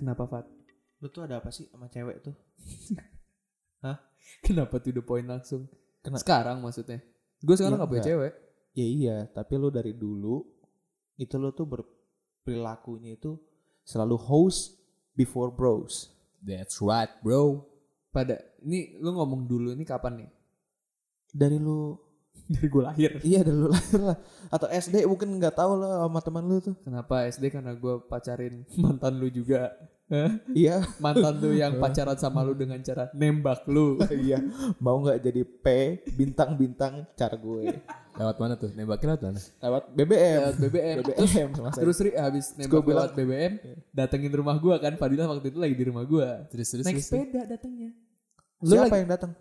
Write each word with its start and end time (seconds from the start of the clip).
Kenapa 0.00 0.24
Fat? 0.24 0.46
lu 1.00 1.08
tuh 1.08 1.24
ada 1.24 1.40
apa 1.40 1.48
sih 1.48 1.64
sama 1.68 1.88
cewek 1.88 2.20
tuh? 2.20 2.36
Kenapa 4.44 4.76
to 4.76 4.92
the 4.92 5.00
point 5.00 5.24
langsung? 5.24 5.64
Kena- 6.00 6.20
Sekarang 6.20 6.60
maksudnya. 6.60 7.00
Gue 7.40 7.56
sekarang 7.56 7.76
Iya, 7.76 7.84
gak 7.84 7.88
punya 7.88 8.00
enggak. 8.00 8.12
cewek. 8.12 8.32
Ya 8.70 8.86
iya, 8.86 9.16
tapi 9.26 9.52
lu 9.56 9.68
dari 9.68 9.92
dulu 9.92 10.44
itu 11.16 11.34
lu 11.34 11.50
tuh 11.50 11.66
berperilakunya 11.66 13.16
itu 13.16 13.40
selalu 13.82 14.16
host 14.16 14.76
before 15.12 15.48
bros. 15.48 16.12
That's 16.40 16.80
right, 16.80 17.08
bro. 17.20 17.64
Pada 18.10 18.36
ini 18.60 18.96
lu 18.96 19.10
ngomong 19.10 19.48
dulu 19.48 19.72
ini 19.72 19.84
kapan 19.84 20.24
nih? 20.24 20.30
Dari 21.30 21.56
lu 21.56 21.96
Dari 22.50 22.66
gue 22.66 22.82
lahir. 22.82 23.10
iya 23.22 23.40
dari 23.40 23.54
lu 23.54 23.70
lahir 23.70 24.00
lah 24.02 24.18
atau 24.48 24.66
SD 24.66 25.06
mungkin 25.06 25.38
nggak 25.38 25.54
tahu 25.54 25.78
lah 25.78 26.02
sama 26.02 26.18
teman 26.18 26.44
lu 26.44 26.58
tuh. 26.58 26.74
Kenapa 26.82 27.26
SD 27.26 27.46
karena 27.48 27.72
gue 27.72 27.94
pacarin 28.04 28.66
mantan 28.82 29.16
lu 29.16 29.30
juga. 29.30 29.70
Iya, 30.50 30.82
mantan 30.98 31.38
lu 31.38 31.54
yang 31.54 31.78
pacaran 31.82 32.18
sama 32.18 32.42
lu 32.42 32.50
dengan 32.52 32.82
cara 32.82 33.06
nembak 33.14 33.62
lu. 33.70 33.94
iya. 34.10 34.42
Mau 34.82 34.98
nggak 34.98 35.22
jadi 35.22 35.42
P 35.46 35.66
bintang-bintang 36.10 37.06
car 37.14 37.30
gue. 37.32 37.78
Lewat 38.18 38.36
mana 38.36 38.58
tuh? 38.58 38.74
Nembakin 38.74 39.06
lewat 39.06 39.22
mana? 39.22 39.38
Lewat 39.38 39.84
BBM. 39.94 40.38
Lewat 40.42 40.56
BBM. 40.58 40.96
BBM 41.06 41.48
sama 41.54 41.68
saya. 41.70 41.82
Terus 41.86 41.96
Ri 42.02 42.10
habis 42.18 42.46
nembak 42.52 42.82
lewat 42.84 43.12
BBM, 43.14 43.52
datengin 43.94 44.32
rumah 44.34 44.58
gua 44.58 44.82
kan. 44.82 44.98
Fadila 44.98 45.30
waktu 45.30 45.54
itu 45.54 45.58
lagi 45.62 45.78
di 45.78 45.84
rumah 45.86 46.02
gua. 46.02 46.42
Terus 46.50 46.66
terus 46.66 46.82
Naik 46.82 46.98
terus. 46.98 47.06
sepeda 47.06 47.46
datangnya. 47.46 47.94
Lu 48.60 48.74
Siapa 48.74 48.90
lagi- 48.90 48.98
yang 48.98 49.08
datang? 49.08 49.32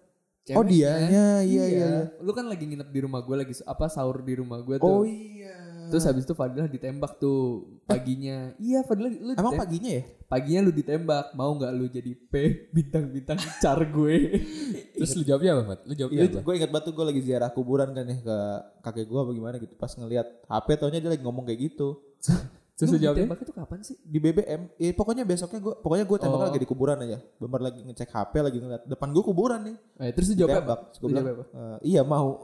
Oh, 0.56 0.64
Ceweknya. 0.66 0.72
dianya. 0.72 1.28
Iya, 1.44 1.46
iya, 1.46 1.66
iya. 1.68 1.92
Lu 2.22 2.32
kan 2.34 2.50
lagi 2.50 2.66
nginep 2.66 2.90
di 2.90 3.00
rumah 3.06 3.22
gua 3.22 3.46
lagi 3.46 3.54
apa 3.64 3.86
sahur 3.92 4.22
di 4.26 4.34
rumah 4.40 4.60
gua 4.66 4.78
tuh. 4.82 4.86
Oh 4.86 5.04
iya. 5.06 5.56
Terus 5.90 6.06
habis 6.06 6.22
itu 6.22 6.38
Fadilah 6.38 6.70
ditembak 6.70 7.18
tuh 7.18 7.66
paginya. 7.90 8.54
iya 8.62 8.86
Fadilah 8.86 9.10
lu 9.10 9.34
Emang 9.34 9.58
paginya 9.58 9.92
ya? 9.98 10.04
paginya 10.30 10.60
lu 10.70 10.72
ditembak. 10.74 11.34
Mau 11.34 11.52
nggak 11.58 11.72
lu 11.74 11.86
jadi 11.90 12.12
P 12.14 12.34
bintang-bintang 12.70 13.42
car 13.58 13.82
gue? 13.82 14.18
Terus 15.02 15.12
lu 15.18 15.24
jawabnya 15.26 15.58
apa, 15.58 15.64
Fat? 15.74 15.80
Lu 15.90 15.94
jawabnya 15.98 16.22
apa? 16.30 16.40
gue 16.46 16.54
ingat 16.62 16.72
batu 16.72 16.90
gue 16.94 17.06
lagi 17.10 17.22
ziarah 17.26 17.50
kuburan 17.50 17.90
kan 17.98 18.06
ya 18.06 18.18
ke 18.22 18.38
kakek 18.86 19.06
gue 19.10 19.22
bagaimana 19.34 19.56
gitu 19.58 19.74
pas 19.78 19.90
ngelihat 19.90 20.28
HP 20.46 20.68
taunya 20.78 21.02
dia 21.02 21.10
lagi 21.10 21.24
ngomong 21.26 21.46
kayak 21.50 21.74
gitu 21.74 21.98
Terus 22.80 22.90
lu 22.90 22.98
jawabnya? 22.98 23.22
ditembak 23.22 23.42
itu 23.42 23.52
kapan 23.52 23.80
sih? 23.82 23.96
di 24.00 24.18
BBM 24.18 24.62
ya 24.74 24.90
pokoknya 24.92 25.24
besoknya 25.24 25.60
gue 25.60 25.74
pokoknya 25.78 26.04
gue 26.06 26.18
tembak 26.18 26.38
Oh. 26.38 26.46
lagi 26.46 26.58
di 26.58 26.66
kuburan 26.66 26.98
aja 26.98 27.18
bener 27.36 27.62
lagi 27.62 27.80
ngecek 27.84 28.10
HP 28.10 28.34
lagi 28.40 28.58
ngeliat 28.58 28.82
depan 28.86 29.08
gue 29.10 29.22
kuburan 29.22 29.60
nih 29.62 29.76
Eh, 30.00 30.10
terus 30.10 30.26
lu 30.30 30.34
jawab 30.38 30.50
apa? 30.50 30.58
tembak 30.58 30.80
gue 30.96 31.08
bilang 31.08 31.26
apa? 31.28 31.44
"Eh, 31.46 31.78
iya 31.86 32.02
mau 32.02 32.40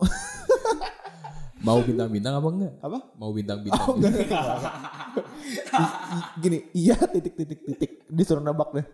Mau 1.57 1.81
bintang-bintang 1.81 2.35
apa 2.35 2.47
enggak? 2.47 2.73
apa 2.77 2.97
Mau 3.15 3.31
bintang-bintang. 3.31 3.81
Oh, 3.81 3.95
enggak, 3.97 4.13
gini 6.37 6.61
iya 6.71 6.93
titik 6.99 7.33
titik 7.33 7.59
titik 7.65 7.91
disuruh 8.07 8.39
nebak 8.39 8.69
deh 8.71 8.85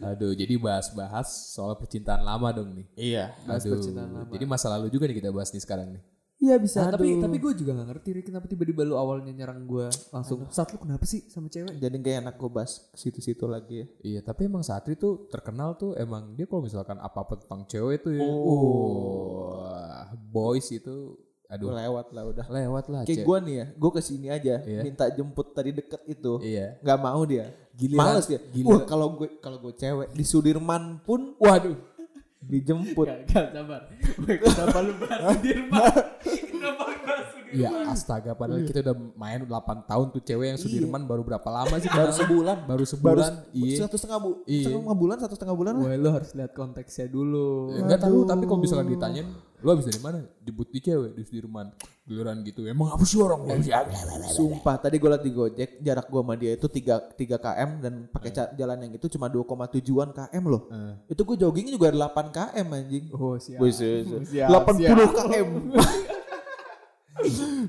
Aduh, 0.00 0.32
jadi 0.32 0.54
bahas-bahas 0.56 1.28
soal 1.50 1.74
percintaan 1.74 2.22
lama 2.22 2.46
dong 2.50 2.72
nih. 2.72 2.86
iya 2.94 3.34
Bahas 3.44 3.60
Aduh, 3.62 3.76
percintaan 3.76 4.08
lama. 4.08 4.30
jadi 4.30 4.44
masa 4.44 4.66
lalu 4.70 4.88
juga 4.88 5.04
nih 5.04 5.18
kita 5.18 5.28
bahas 5.28 5.50
nih 5.50 5.58
sekarang 5.58 5.92
nih. 5.92 6.00
Iya 6.40 6.56
bisa, 6.56 6.88
tapi 6.88 7.12
Aduh. 7.12 7.22
tapi 7.22 7.36
gue 7.36 7.52
juga 7.54 7.70
gak 7.74 7.88
ngerti 7.90 8.08
Ri, 8.10 8.22
kenapa 8.22 8.46
tiba-tiba 8.46 8.80
lu 8.82 8.96
awalnya 8.96 9.28
nyerang 9.28 9.60
gue 9.62 9.86
langsung. 10.08 10.48
Saat 10.48 10.72
lu 10.72 10.80
kenapa 10.80 11.04
sih 11.04 11.20
sama 11.26 11.46
cewek? 11.46 11.76
jadi 11.76 11.92
gak 11.92 12.14
enak 12.22 12.34
gue 12.34 12.48
bahas 12.50 12.80
ke 12.82 12.96
situ-situ 12.96 13.44
lagi 13.44 13.74
ya 13.76 13.86
Iya, 14.02 14.20
tapi 14.22 14.48
emang 14.48 14.62
Satri 14.62 14.96
tuh 14.96 15.28
terkenal 15.28 15.76
tuh 15.76 15.92
emang 15.94 16.32
dia 16.32 16.44
kalau 16.44 16.64
misalkan 16.64 16.96
apa-apa 16.96 17.36
tentang 17.38 17.64
cewek 17.66 18.00
tuh 18.00 18.12
ya. 18.14 18.24
Oh. 18.24 19.52
wah, 19.52 20.08
boys 20.26 20.64
itu 20.70 21.20
aduh 21.46 21.74
lewat 21.74 22.14
lah 22.14 22.24
udah 22.24 22.46
lewat 22.48 22.84
lah 22.88 23.00
kayak 23.02 23.20
gue 23.20 23.38
nih 23.42 23.54
ya 23.56 23.66
gue 23.74 23.90
ke 23.90 23.98
sini 24.00 24.26
aja 24.30 24.62
Iya. 24.62 24.80
minta 24.80 25.10
jemput 25.10 25.50
tadi 25.50 25.74
deket 25.74 26.06
itu 26.08 26.38
Iya. 26.40 26.78
nggak 26.78 26.98
mau 27.00 27.26
dia 27.26 27.50
Giliran- 27.72 28.06
males 28.06 28.24
dia 28.24 28.38
giliran- 28.46 28.70
wah 28.70 28.82
kalau 28.86 29.06
gue 29.12 29.28
kalau 29.36 29.58
gue 29.58 29.74
cewek 29.74 30.14
di 30.14 30.22
Sudirman 30.22 31.02
pun 31.02 31.34
Waduh. 31.36 31.74
Dijemput 32.40 33.06
Gak, 33.06 33.28
gak 33.28 33.48
sabar. 33.52 33.80
Kenapa 34.26 34.78
lu 34.80 34.92
bahas 34.96 35.20
Sudirman? 35.36 35.92
kenapa 36.50 36.82
lu 36.88 36.98
bahas 37.04 37.26
Sudirman? 37.30 37.39
Iya, 37.52 37.68
astaga 37.86 38.32
padahal 38.32 38.62
kita 38.62 38.78
udah 38.80 38.96
main 39.14 39.40
8 39.40 39.50
tahun 39.84 40.06
tuh 40.10 40.20
cewek 40.20 40.46
yang 40.46 40.56
Sudirman 40.56 41.02
baru 41.02 41.20
berapa 41.20 41.44
lama 41.44 41.74
sih? 41.76 41.88
baru 41.88 42.10
sebulan 42.10 42.56
Baru 42.64 42.84
sebulan. 42.84 43.32
iya. 43.50 43.76
satu 43.80 43.94
setengah 43.94 44.18
bu 44.18 44.30
Iya. 44.44 44.64
setengah 44.68 44.94
bulan 44.94 45.16
satu 45.18 45.34
setengah 45.34 45.54
bulan 45.54 45.74
Woi, 45.76 45.94
lu 45.94 46.08
harus 46.08 46.30
lihat 46.32 46.50
konteksnya 46.50 47.06
dulu. 47.06 47.70
Ya, 47.70 47.82
Enggak 47.82 48.00
tahu, 48.00 48.22
tapi 48.24 48.44
kalau 48.44 48.60
misalkan 48.60 48.86
ditanyain, 48.88 49.28
lu 49.56 49.68
habis 49.68 49.84
dari 49.84 49.98
mana? 49.98 50.18
Jemput 50.40 50.68
di 50.68 50.78
cewek 50.78 51.12
di 51.12 51.22
Sudirman. 51.22 51.74
Giliran 52.02 52.42
gitu. 52.42 52.64
Emang 52.64 52.88
apa 52.88 53.02
sih 53.04 53.18
orang? 53.18 53.46
sumpah 54.28 54.76
tadi 54.76 54.96
gue 54.96 55.06
liat 55.06 55.20
di 55.20 55.30
Gojek 55.30 55.70
jarak 55.78 56.06
gue 56.06 56.18
sama 56.18 56.34
dia 56.34 56.52
itu 56.52 56.66
3 56.66 57.14
3 57.14 57.38
km 57.38 57.70
dan 57.78 57.92
pakai 58.08 58.30
ca- 58.30 58.50
jalan 58.52 58.78
yang 58.80 58.92
itu 58.92 59.06
cuma 59.08 59.26
2,7an 59.26 60.10
km 60.10 60.44
loh 60.48 60.62
Eh. 60.68 60.94
itu 61.08 61.20
gue 61.20 61.36
jogging 61.36 61.66
juga 61.68 61.88
8 61.88 62.30
km 62.30 62.66
anjing 62.72 63.04
Oh, 63.12 63.34
siap. 63.36 63.58
Buset. 63.58 64.06
Siap, 64.24 64.48
80 64.48 64.74
siap. 64.80 65.10
km 65.12 65.48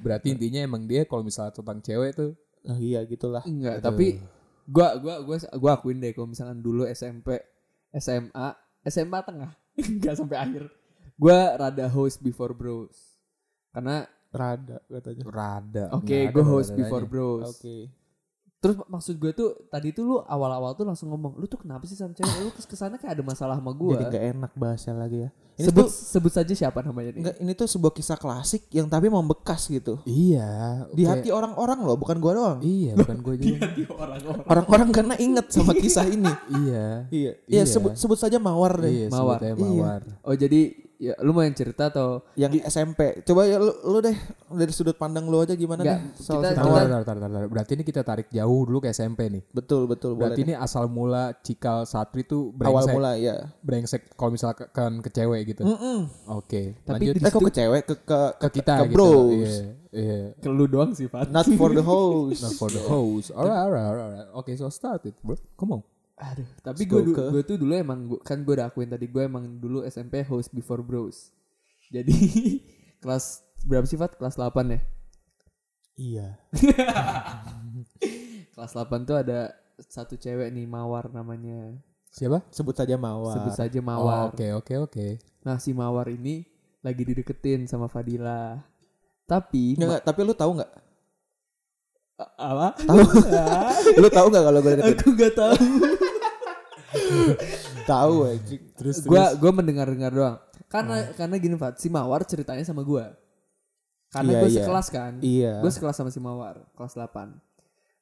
Berarti 0.06 0.28
intinya 0.34 0.62
emang 0.64 0.84
dia 0.88 1.04
kalau 1.06 1.24
misalnya 1.26 1.56
tentang 1.56 1.80
cewek 1.84 2.12
tuh 2.16 2.32
nah, 2.62 2.78
iya 2.78 3.02
gitulah 3.06 3.42
Enggak, 3.44 3.82
tapi 3.82 4.22
gua 4.70 4.96
gua 5.02 5.16
gua 5.26 5.38
gua 5.58 5.72
akuin 5.78 5.98
deh 5.98 6.14
kalau 6.14 6.30
misalkan 6.30 6.62
dulu 6.62 6.86
SMP, 6.86 7.42
SMA, 7.98 8.48
SMA 8.86 9.20
tengah, 9.26 9.52
enggak 9.82 10.16
sampai 10.16 10.38
akhir. 10.38 10.64
Gua 11.18 11.58
rada 11.58 11.86
host 11.90 12.22
before 12.22 12.54
bros. 12.54 13.18
Karena 13.74 14.06
rada 14.32 14.80
katanya 14.88 15.24
rada. 15.28 15.86
oke, 15.92 16.08
ada 16.08 16.32
gua 16.32 16.46
host 16.48 16.72
before 16.72 17.04
bros. 17.04 17.52
oke 17.52 18.01
Terus 18.62 18.78
maksud 18.86 19.18
gue 19.18 19.32
tuh 19.34 19.50
tadi 19.68 19.90
tuh 19.90 20.04
lu 20.06 20.16
awal-awal 20.22 20.78
tuh 20.78 20.86
langsung 20.86 21.10
ngomong, 21.10 21.34
lu 21.34 21.50
tuh 21.50 21.58
kenapa 21.58 21.82
sih 21.90 21.98
sama 21.98 22.14
cewek? 22.14 22.46
Lu 22.46 22.54
kes 22.54 22.70
ke 22.70 22.78
sana 22.78 23.02
kayak 23.02 23.18
ada 23.18 23.24
masalah 23.26 23.58
sama 23.58 23.74
gua. 23.74 23.98
jadi 23.98 24.06
nggak 24.08 24.26
enak 24.38 24.52
bahasnya 24.54 24.94
lagi 24.94 25.18
ya 25.26 25.30
ini 25.60 25.68
sebut 25.68 25.84
tuh 25.84 25.90
sebut 25.92 26.32
saja 26.32 26.54
siapa 26.56 26.80
namanya 26.80 27.12
nih? 27.12 27.20
Enggak, 27.22 27.36
ini 27.38 27.52
tuh 27.54 27.68
sebuah 27.68 27.92
kisah 27.92 28.16
klasik 28.16 28.66
yang 28.72 28.88
tapi 28.88 29.12
membekas 29.12 29.68
gitu. 29.68 30.00
Iya. 30.08 30.88
Di 30.90 31.04
kayak- 31.04 31.22
hati 31.22 31.30
orang-orang 31.30 31.80
loh, 31.84 31.98
bukan 32.00 32.18
gua 32.18 32.34
doang. 32.34 32.60
Iya, 32.64 32.98
bukan 32.98 33.18
gue 33.20 33.36
juga. 33.38 33.68
orang-orang. 34.00 34.46
Orang-orang 34.48 34.90
karena 34.90 35.16
inget 35.20 35.46
sama 35.52 35.76
kisah 35.76 36.08
ini. 36.08 36.32
iya. 36.66 37.06
Iya. 37.12 37.32
Iya. 37.46 37.62
Iya, 37.62 37.64
sebut 37.68 37.94
sebut 37.94 38.18
saja 38.18 38.40
Mawar 38.40 38.80
Iya, 38.80 39.12
deh. 39.12 39.14
Mawar. 39.14 39.38
sebut 39.38 39.44
aja 39.44 39.54
Iya. 39.54 39.82
mawar. 39.84 40.02
Oh 40.24 40.36
jadi 40.36 40.62
ya 41.02 41.18
lu 41.20 41.34
mau 41.34 41.42
yang 41.42 41.52
cerita 41.52 41.90
atau 41.90 42.22
Yang 42.38 42.62
SMP. 42.64 43.26
Coba 43.26 43.44
ya 43.44 43.58
lu, 43.58 43.74
lu 43.84 43.98
deh 44.00 44.14
dari 44.48 44.70
sudut 44.70 44.94
pandang 44.94 45.26
lu 45.26 45.42
aja 45.42 45.52
gimana 45.52 45.82
Nggak, 45.82 45.98
deh 45.98 46.02
soal 46.16 46.46
kita- 46.46 46.54
si 46.54 46.62
Tar, 46.62 47.02
tar, 47.02 47.18
tar. 47.18 47.46
Berarti 47.50 47.72
ini 47.74 47.82
kita 47.82 48.02
tarik 48.02 48.30
jauh 48.30 48.62
dulu 48.64 48.78
ke 48.80 48.94
SMP 48.94 49.26
nih. 49.28 49.42
Betul, 49.50 49.90
betul. 49.90 50.14
Boleh 50.14 50.30
Berarti 50.30 50.40
deh. 50.40 50.48
ini 50.48 50.56
asal 50.56 50.86
mula 50.86 51.34
cikal 51.36 51.84
Satri 51.84 52.22
tuh 52.22 52.54
awal 52.56 52.86
brengsek. 52.86 52.94
mula 52.94 53.12
ya. 53.18 53.36
Brengsek 53.60 54.02
kalau 54.14 54.30
misalkan 54.30 54.70
ke, 54.70 54.84
ke 55.02 55.10
cewek 55.12 55.42
gitu. 55.48 55.66
Mm-mm. 55.66 56.06
Oke, 56.30 56.78
Tapi 56.80 57.10
lanjut 57.10 57.14
di- 57.14 57.22
Eh 57.22 57.32
kok 57.32 57.42
ke 57.42 57.52
cewek 57.52 57.82
ke 57.84 57.96
ke, 58.00 58.20
ke 58.38 58.48
kita 58.54 58.74
ke 58.78 58.86
gitu. 58.88 58.94
bros. 58.94 59.54
Iya, 59.90 60.06
iya. 60.14 60.20
ke 60.38 60.48
lu 60.48 60.66
doang 60.66 60.94
sih 60.94 61.10
Fat? 61.10 61.28
Not 61.28 61.50
for 61.52 61.74
the 61.74 61.82
host. 61.82 62.40
Not 62.46 62.54
for 62.54 62.70
the 62.70 62.80
host. 62.80 63.34
Alright, 63.34 63.50
alright, 63.60 63.84
alright. 63.84 64.06
alright. 64.22 64.30
Oke, 64.34 64.54
so 64.54 64.70
start 64.70 65.02
it, 65.04 65.18
bro. 65.20 65.34
Come 65.56 65.74
on. 65.74 65.82
Aduh, 66.22 66.46
tapi 66.62 66.86
gue 66.86 67.02
gue 67.10 67.42
tuh 67.42 67.58
dulu 67.58 67.74
emang 67.74 68.06
gua, 68.06 68.22
kan 68.22 68.38
gue 68.46 68.54
udah 68.54 68.70
akuin 68.70 68.94
tadi 68.94 69.10
gue 69.10 69.26
emang 69.26 69.42
dulu 69.58 69.82
SMP 69.90 70.22
host 70.22 70.54
before 70.54 70.86
bros. 70.86 71.34
Jadi 71.90 72.14
kelas 73.02 73.42
berapa 73.66 73.86
sih 73.90 73.98
Fat? 73.98 74.14
Kelas 74.16 74.38
8 74.38 74.54
ya? 74.70 74.80
iya. 75.98 76.28
Kelas 78.54 78.72
8 78.78 79.10
tuh 79.10 79.18
ada 79.18 79.50
satu 79.82 80.14
cewek 80.14 80.54
nih 80.54 80.70
Mawar 80.70 81.10
namanya. 81.10 81.74
Siapa? 82.14 82.46
Sebut 82.54 82.78
saja 82.78 83.02
Mawar. 83.02 83.34
Sebut 83.40 83.54
saja 83.58 83.80
Oh, 83.82 83.86
Mawar. 83.86 84.30
Oke, 84.30 84.54
oke, 84.54 84.74
oke. 84.78 85.08
Nah, 85.42 85.58
si 85.58 85.74
Mawar 85.74 86.12
ini 86.14 86.46
lagi 86.86 87.02
dideketin 87.02 87.66
sama 87.66 87.90
Fadila. 87.90 88.62
Tapi 89.26 89.80
Nggak, 89.80 89.90
nggak, 89.90 90.04
tapi 90.06 90.20
lu 90.22 90.36
tahu 90.38 90.52
nggak? 90.60 90.72
Apa? 92.38 92.68
Tahu. 92.78 93.00
lu 94.06 94.10
tahu 94.12 94.28
nggak 94.30 94.44
kalau 94.46 94.60
gue 94.62 94.74
deketin? 94.78 94.98
Aku 95.00 95.10
gak 95.18 95.34
tahu. 95.34 95.58
Tahu 97.84 98.16
anjing. 98.28 98.62
Terus 98.76 99.04
Gue 99.04 99.20
gue 99.38 99.52
mendengar-dengar 99.52 100.12
doang. 100.12 100.38
Karena 100.68 101.04
karena 101.14 101.36
gini 101.36 101.56
Fat, 101.56 101.76
si 101.78 101.92
Mawar 101.92 102.24
ceritanya 102.24 102.64
sama 102.64 102.82
gue. 102.82 103.04
Karena 104.12 104.32
Iya, 104.32 104.40
gue 104.40 104.50
iya. 104.52 104.58
sekelas 104.64 104.88
kan. 104.88 105.14
Iya. 105.20 105.54
Gue 105.60 105.72
sekelas 105.72 105.96
sama 105.96 106.12
si 106.12 106.20
Mawar, 106.20 106.64
kelas 106.76 106.96
8. 106.96 107.32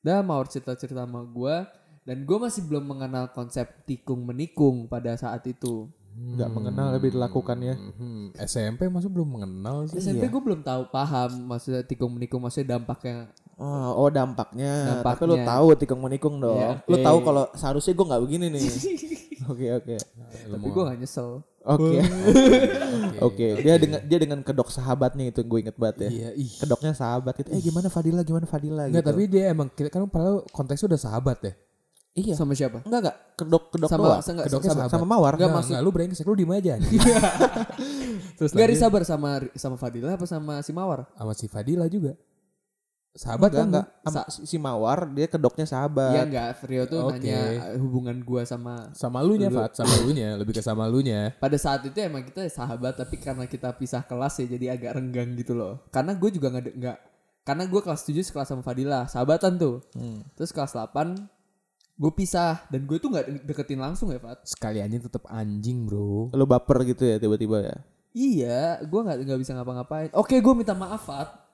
Dan 0.02 0.26
Mawar 0.26 0.50
cerita-cerita 0.50 1.06
sama 1.06 1.22
gue. 1.22 1.56
Dan 2.02 2.26
gue 2.26 2.38
masih 2.42 2.66
belum 2.66 2.90
mengenal 2.90 3.30
konsep 3.30 3.70
tikung 3.86 4.26
menikung 4.26 4.90
pada 4.90 5.14
saat 5.14 5.46
itu. 5.46 5.90
nggak 6.20 6.52
mengenal 6.52 6.92
lebih 6.92 7.16
dilakukan 7.16 7.64
ya. 7.64 7.80
Hmm, 7.80 8.36
SMP 8.36 8.92
masih 8.92 9.08
belum 9.08 9.40
mengenal 9.40 9.88
sih. 9.88 10.04
SMP 10.04 10.28
Iya. 10.28 10.34
gue 10.34 10.42
belum 10.44 10.62
tahu 10.68 10.92
paham 10.92 11.48
maksudnya 11.48 11.80
tikung 11.86 12.12
menikung 12.12 12.44
maksudnya 12.44 12.76
dampaknya. 12.76 13.32
Oh, 13.60 13.92
oh 13.98 14.10
dampaknya. 14.10 15.04
Tapi 15.04 15.20
lu 15.22 15.36
Dampaknya. 15.36 15.46
tahu 15.46 15.68
tikung 15.76 16.00
menikung 16.00 16.40
dong. 16.40 16.56
Iya, 16.56 16.80
Lu 16.82 16.96
oke. 16.96 17.04
tahu 17.04 17.18
kalau 17.22 17.44
seharusnya 17.54 17.92
gue 17.92 18.06
nggak 18.08 18.22
begini 18.24 18.46
nih. 18.50 18.64
Oke 19.50 19.66
oke. 19.72 19.96
Tapi 20.46 20.68
gue 20.68 20.84
gak 20.84 21.00
nyesel. 21.00 21.42
Oke. 21.74 22.00
Oke, 23.20 23.48
dia 23.60 23.76
dengan 23.76 24.00
dia 24.02 24.20
dengan 24.20 24.40
kedok 24.40 24.70
sahabatnya 24.70 25.28
itu 25.28 25.42
gue 25.42 25.60
inget 25.60 25.74
banget 25.74 26.06
ya. 26.06 26.10
Iya, 26.10 26.30
ih. 26.36 26.52
Kedoknya 26.56 26.92
sahabat 26.92 27.34
gitu. 27.36 27.50
Eh 27.50 27.60
gimana 27.60 27.88
Fadila, 27.88 28.22
gimana 28.22 28.46
Fadila 28.46 28.86
Enggak, 28.86 29.02
gitu. 29.02 29.10
tapi 29.10 29.22
dia 29.26 29.44
emang 29.50 29.68
kan 29.72 30.06
padahal 30.06 30.44
konteksnya 30.50 30.92
udah 30.92 31.02
sahabat 31.02 31.38
ya. 31.42 31.54
iya. 32.14 32.34
Sama 32.36 32.52
siapa? 32.52 32.84
Enggak 32.84 33.00
enggak, 33.02 33.18
kedok 33.36 33.64
kedok 33.72 33.90
Sama 33.90 34.04
doang. 34.06 34.22
sama, 34.22 34.40
Kedoknya 34.44 34.70
sama. 34.70 34.88
Sama 34.88 35.06
Mawar. 35.08 35.34
Enggak, 35.34 35.40
Enggak, 35.40 35.50
maksud- 35.56 35.72
enggak, 35.72 35.82
lu 35.82 35.92
brengsek 35.92 36.26
lu 36.26 36.36
diem 36.36 36.52
aja. 36.52 36.74
Terus 38.38 38.52
Gak 38.52 38.60
lanjut 38.62 38.80
sabar 38.80 39.02
sama 39.04 39.30
sama 39.56 39.76
Fadila 39.76 40.14
apa 40.14 40.26
sama 40.26 40.54
si 40.62 40.72
Mawar? 40.72 41.08
sama 41.12 41.34
si 41.34 41.46
Fadila 41.48 41.86
juga. 41.88 42.14
Sahabat 43.12 43.50
enggak 43.50 43.60
kan 43.60 43.68
enggak. 43.68 43.88
Sama 44.06 44.22
si- 44.30 44.46
si 44.46 44.58
Mawar 44.58 45.00
dia 45.10 45.26
kedoknya 45.26 45.66
sahabat. 45.66 46.14
Iya 46.14 46.24
enggak, 46.24 46.48
Rio 46.64 46.84
tuh 46.86 47.00
Oke. 47.04 47.18
nanya 47.20 47.40
uh, 47.74 47.80
hubungan 47.82 48.18
gua 48.22 48.46
sama 48.46 48.94
Sama 48.94 49.20
lu 49.22 49.34
nya, 49.36 49.50
Lu. 49.50 49.58
Fat, 49.58 49.74
sama 49.74 49.94
lu 50.02 50.14
nya, 50.14 50.38
lebih 50.38 50.54
ke 50.54 50.62
sama 50.62 50.86
lu 50.86 51.02
nya. 51.02 51.34
pada 51.36 51.58
saat 51.58 51.82
itu 51.84 51.98
emang 51.98 52.22
kita 52.22 52.46
sahabat 52.48 52.96
tapi 52.96 53.18
karena 53.18 53.44
kita 53.44 53.74
pisah 53.74 54.06
kelas 54.06 54.40
ya 54.40 54.46
jadi 54.50 54.66
agak 54.74 54.96
renggang 54.96 55.34
gitu 55.36 55.54
loh. 55.54 55.84
Karena 55.90 56.14
gue 56.14 56.30
juga 56.30 56.48
nggak 56.50 56.76
nggak 56.76 56.98
karena 57.40 57.66
gue 57.66 57.82
kelas 57.82 58.06
7 58.06 58.22
sekelas 58.22 58.48
sama 58.48 58.62
Fadila, 58.62 59.10
sahabatan 59.10 59.58
tuh. 59.58 59.82
Hmm. 59.98 60.22
Terus 60.38 60.54
kelas 60.54 60.70
8 60.72 61.18
gue 61.98 62.12
pisah 62.14 62.64
dan 62.70 62.86
gue 62.86 62.96
tuh 62.96 63.10
nggak 63.10 63.26
de- 63.26 63.44
deketin 63.44 63.82
langsung 63.82 64.14
ya, 64.14 64.22
Fat. 64.22 64.46
Sekali 64.46 64.80
anjing 64.80 65.02
tetap 65.02 65.26
anjing, 65.28 65.84
Bro. 65.84 66.30
Lu 66.32 66.46
baper 66.46 66.86
gitu 66.86 67.04
ya 67.04 67.18
tiba-tiba 67.18 67.58
ya. 67.60 67.76
Iya, 68.10 68.80
gue 68.82 69.00
nggak 69.02 69.18
nggak 69.26 69.40
bisa 69.40 69.52
ngapa-ngapain. 69.54 70.10
Oke, 70.14 70.38
gue 70.38 70.54
minta 70.54 70.72
maaf, 70.72 71.04
Fat. 71.04 71.49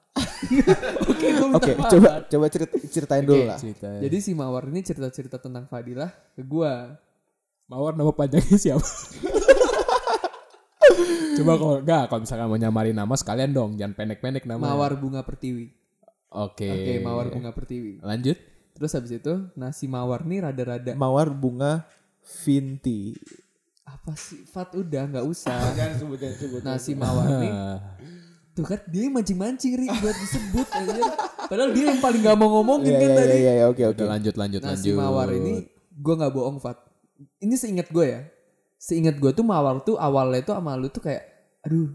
Oke, 1.12 1.28
Oke, 1.52 1.72
coba 1.76 2.24
coba 2.24 2.46
cerita, 2.48 2.76
ceritain 2.88 3.26
dulu 3.26 3.44
lah. 3.44 3.60
Cerita. 3.60 3.90
Jadi 4.00 4.18
si 4.24 4.32
Mawar 4.32 4.64
ini 4.72 4.80
cerita-cerita 4.80 5.38
tentang 5.42 5.68
Fadilah 5.68 6.12
ke 6.36 6.44
gue. 6.44 6.74
Mawar 7.66 7.98
nama 7.98 8.14
panjangnya 8.14 8.56
siapa? 8.56 8.86
Coba 11.36 11.60
kalau 11.60 11.78
enggak 11.84 12.04
kalau 12.08 12.22
misalkan 12.24 12.48
mau 12.48 12.56
nyamarin 12.56 12.96
nama 12.96 13.16
sekalian 13.18 13.52
dong, 13.52 13.76
jangan 13.76 13.94
pendek-pendek 13.98 14.48
nama. 14.48 14.72
Mawar 14.72 14.96
Bunga 14.96 15.20
Pertiwi. 15.26 15.68
Oke. 16.32 16.70
Oke, 16.70 16.94
Mawar 17.04 17.28
Bunga 17.34 17.52
Pertiwi. 17.52 18.00
Lanjut. 18.00 18.38
Terus 18.76 18.92
habis 18.96 19.12
itu, 19.12 19.34
nah 19.56 19.72
si 19.72 19.88
Mawar 19.88 20.28
nih 20.28 20.44
rada-rada 20.44 20.92
Mawar 21.00 21.32
bunga 21.32 21.88
Vinti. 22.44 23.16
apa 23.88 24.12
sih? 24.20 24.44
Fat 24.44 24.76
udah 24.76 25.08
nggak 25.08 25.26
usah. 25.26 25.56
Jangan 25.80 25.96
sebut, 25.96 26.18
jangan 26.20 26.38
sebut. 26.40 26.62
Nah 26.64 26.76
si 26.76 26.92
Mawar 26.92 27.30
nih 27.40 27.54
Tuh 28.56 28.64
kan 28.64 28.80
dia 28.88 29.02
yang 29.04 29.14
mancing-mancing 29.14 29.76
Ri 29.76 29.86
buat 29.92 30.16
disebut 30.16 30.68
aja. 30.72 31.02
Padahal 31.46 31.70
dia 31.76 31.92
yang 31.92 32.00
paling 32.00 32.24
gak 32.24 32.36
mau 32.36 32.50
ngomongin 32.56 32.90
Iya 32.90 32.98
kan 32.98 33.06
iya 33.06 33.16
tadi. 33.20 33.36
iya 33.36 33.52
iya, 33.54 33.66
oke 33.68 33.84
oke. 33.84 34.00
udah 34.00 34.08
lanjut 34.16 34.34
lanjut 34.34 34.62
Nah 34.64 34.72
lanjut. 34.74 34.88
si 34.88 34.96
Mawar 34.96 35.28
ini 35.30 35.54
gue 35.92 36.14
nggak 36.16 36.32
bohong 36.32 36.58
Fat. 36.58 36.80
Ini 37.38 37.54
seingat 37.54 37.92
gue 37.92 38.06
ya. 38.08 38.22
Seingat 38.80 39.20
gue 39.20 39.30
tuh 39.30 39.44
Mawar 39.44 39.84
tuh 39.84 40.00
awalnya 40.00 40.42
tuh 40.42 40.56
sama 40.56 40.74
lu 40.74 40.88
tuh 40.88 41.04
kayak 41.04 41.22
aduh 41.62 41.92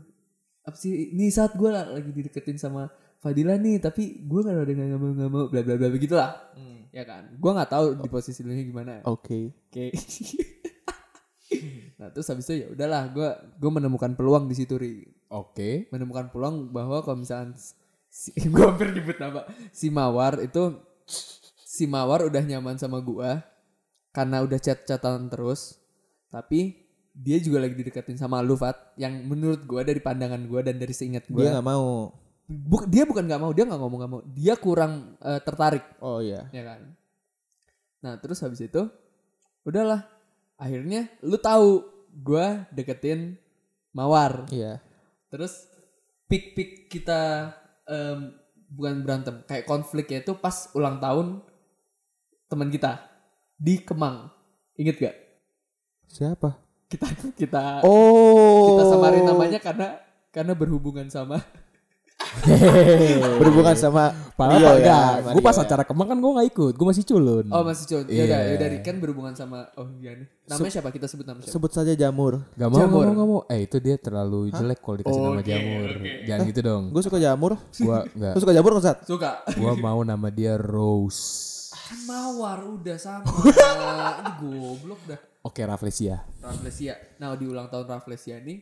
apa 0.60 0.76
sih 0.76 1.16
ini 1.16 1.32
saat 1.32 1.56
gue 1.56 1.66
lagi 1.66 2.10
dideketin 2.12 2.54
sama 2.54 2.92
Fadila 3.16 3.56
nih 3.56 3.80
tapi 3.80 4.20
gue 4.20 4.40
nggak 4.42 4.54
ada 4.60 4.72
nggak 4.76 5.00
mau 5.00 5.10
nggak 5.16 5.30
mau 5.30 5.44
bla 5.48 5.60
bla 5.64 5.74
bla 5.78 5.88
begitu 5.88 6.12
lah 6.12 6.36
ya 6.90 7.06
kan 7.06 7.30
gue 7.32 7.50
nggak 7.54 7.70
tahu 7.70 7.86
di 7.96 8.08
posisi 8.10 8.42
lu 8.42 8.50
gimana 8.52 9.00
Oke. 9.06 9.54
oke 9.70 9.86
nah 11.98 12.10
terus 12.10 12.26
habis 12.26 12.46
itu 12.46 12.54
ya 12.62 12.66
udahlah 12.70 13.10
gue 13.10 13.28
gue 13.56 13.70
menemukan 13.70 14.10
peluang 14.14 14.46
di 14.46 14.54
situ 14.58 14.74
ri 14.74 15.06
Oke. 15.30 15.86
menemukan 15.88 16.26
peluang 16.26 16.68
bahwa 16.68 17.00
kalau 17.00 17.16
misalnya 17.16 17.54
si, 18.04 18.34
gue 18.50 18.60
hampir 18.60 18.90
nyebut 18.90 19.16
nama 19.16 19.46
si 19.70 19.86
Mawar 19.88 20.38
itu 20.40 20.74
si 21.60 21.86
Mawar 21.86 22.26
udah 22.26 22.40
nyaman 22.40 22.74
sama 22.74 22.98
gua 22.98 23.38
karena 24.10 24.42
udah 24.42 24.58
chat-chatan 24.58 25.26
terus 25.26 25.78
tapi 26.26 26.74
dia 27.12 27.38
juga 27.38 27.58
lagi 27.60 27.74
dideketin 27.74 28.14
sama 28.14 28.38
lu 28.38 28.54
Fat 28.54 28.74
yang 28.96 29.22
menurut 29.22 29.62
gua 29.62 29.80
dari 29.80 29.98
pandangan 29.98 30.42
gua 30.44 30.60
dan 30.60 30.76
dari 30.76 30.90
seingat 30.90 31.24
Dia 31.24 31.32
gua 31.32 31.46
nggak 31.52 31.68
mau. 31.68 32.10
bu- 32.44 32.86
dia 32.86 33.02
bukan 33.04 33.22
nggak 33.24 33.38
mau 33.38 33.50
dia 33.50 33.62
nggak 33.62 33.78
ngomong 33.78 33.98
nggak 34.00 34.12
mau 34.12 34.22
dia 34.26 34.54
kurang 34.56 34.92
eh, 35.16 35.38
tertarik 35.38 35.86
Oh 36.00 36.18
iya. 36.18 36.50
ya 36.50 36.62
kan 36.64 36.82
nah 38.00 38.16
terus 38.16 38.40
habis 38.40 38.58
itu 38.58 38.82
udahlah 39.62 40.02
akhirnya 40.56 41.06
lu 41.20 41.36
tahu 41.36 41.86
gua 42.16 42.66
deketin 42.68 43.38
Mawar 43.90 44.50
Iya. 44.50 44.82
Terus 45.30 45.70
pik-pik 46.26 46.90
kita 46.90 47.54
em, 47.86 48.34
bukan 48.70 49.02
berantem, 49.02 49.42
kayak 49.46 49.66
konfliknya 49.66 50.22
itu 50.22 50.34
pas 50.38 50.70
ulang 50.74 50.98
tahun 50.98 51.42
teman 52.50 52.70
kita 52.70 52.98
di 53.54 53.78
Kemang. 53.82 54.30
Ingat 54.74 54.96
gak? 54.98 55.16
Siapa? 56.10 56.50
Kita 56.90 57.06
kita 57.38 57.86
Oh. 57.86 58.74
kita 58.74 58.82
samarin 58.90 59.22
namanya 59.22 59.62
karena 59.62 60.02
karena 60.34 60.52
berhubungan 60.58 61.06
sama 61.06 61.38
berhubungan 63.40 63.74
sama 63.74 64.14
Padahal 64.34 64.56
Rio 64.56 64.72
enggak, 64.80 65.12
sama 65.20 65.30
gue 65.36 65.42
pas 65.44 65.52
ya. 65.52 65.62
acara 65.68 65.82
kemang 65.84 66.08
kan 66.08 66.16
gue 66.16 66.30
gak 66.32 66.48
ikut, 66.48 66.72
gue 66.72 66.86
masih 66.88 67.04
culun. 67.04 67.44
Oh 67.52 67.60
masih 67.60 67.84
cuy. 67.84 68.00
Ya 68.08 68.24
udah, 68.24 68.40
Iya. 68.40 68.48
ya 68.48 68.56
dari 68.56 68.78
kan 68.80 68.96
berhubungan 68.96 69.36
sama 69.36 69.68
oh 69.76 69.84
iya 70.00 70.16
nih. 70.16 70.24
Namanya 70.48 70.72
siapa? 70.72 70.88
Kita 70.88 71.06
sebut 71.06 71.26
nama 71.28 71.38
siapa? 71.38 71.52
Sebut 71.52 71.70
saja 71.70 71.92
Jamur. 71.92 72.40
Gak 72.56 72.68
mau, 72.68 72.78
gak 72.78 72.88
Jamur. 72.88 73.04
mau, 73.04 73.12
gak 73.12 73.28
mau. 73.28 73.40
Eh 73.46 73.60
itu 73.68 73.76
dia 73.78 74.00
terlalu 74.00 74.48
jelek 74.48 74.80
kalau 74.80 74.96
dikasih 74.96 75.20
nama 75.20 75.36
Oke, 75.36 75.44
jamur. 75.44 75.88
oke. 75.92 76.10
Jangan 76.24 76.42
gitu 76.48 76.60
dong. 76.64 76.82
Gue 76.88 77.02
suka 77.04 77.18
Jamur. 77.20 77.52
Gua 77.76 77.98
enggak. 78.16 78.32
Lu 78.32 78.40
suka 78.40 78.52
Jamur 78.56 78.70
nggak 78.72 78.86
Sat? 78.86 78.98
Suka. 79.04 79.30
Gua 79.54 79.72
mau 79.76 80.00
nama 80.00 80.28
dia 80.32 80.56
Rose. 80.56 81.22
Kan 81.76 81.98
mawar 82.06 82.64
udah 82.64 82.96
sama. 82.96 83.28
Ini 84.20 84.30
goblok 84.40 85.00
dah. 85.04 85.20
Oke, 85.42 85.60
Rafflesia. 85.60 86.24
Rafflesia. 86.38 86.96
Nah 87.16 87.32
di 87.32 87.44
ulang 87.44 87.68
tahun 87.68 87.88
Rafflesia 87.88 88.36
ini, 88.38 88.60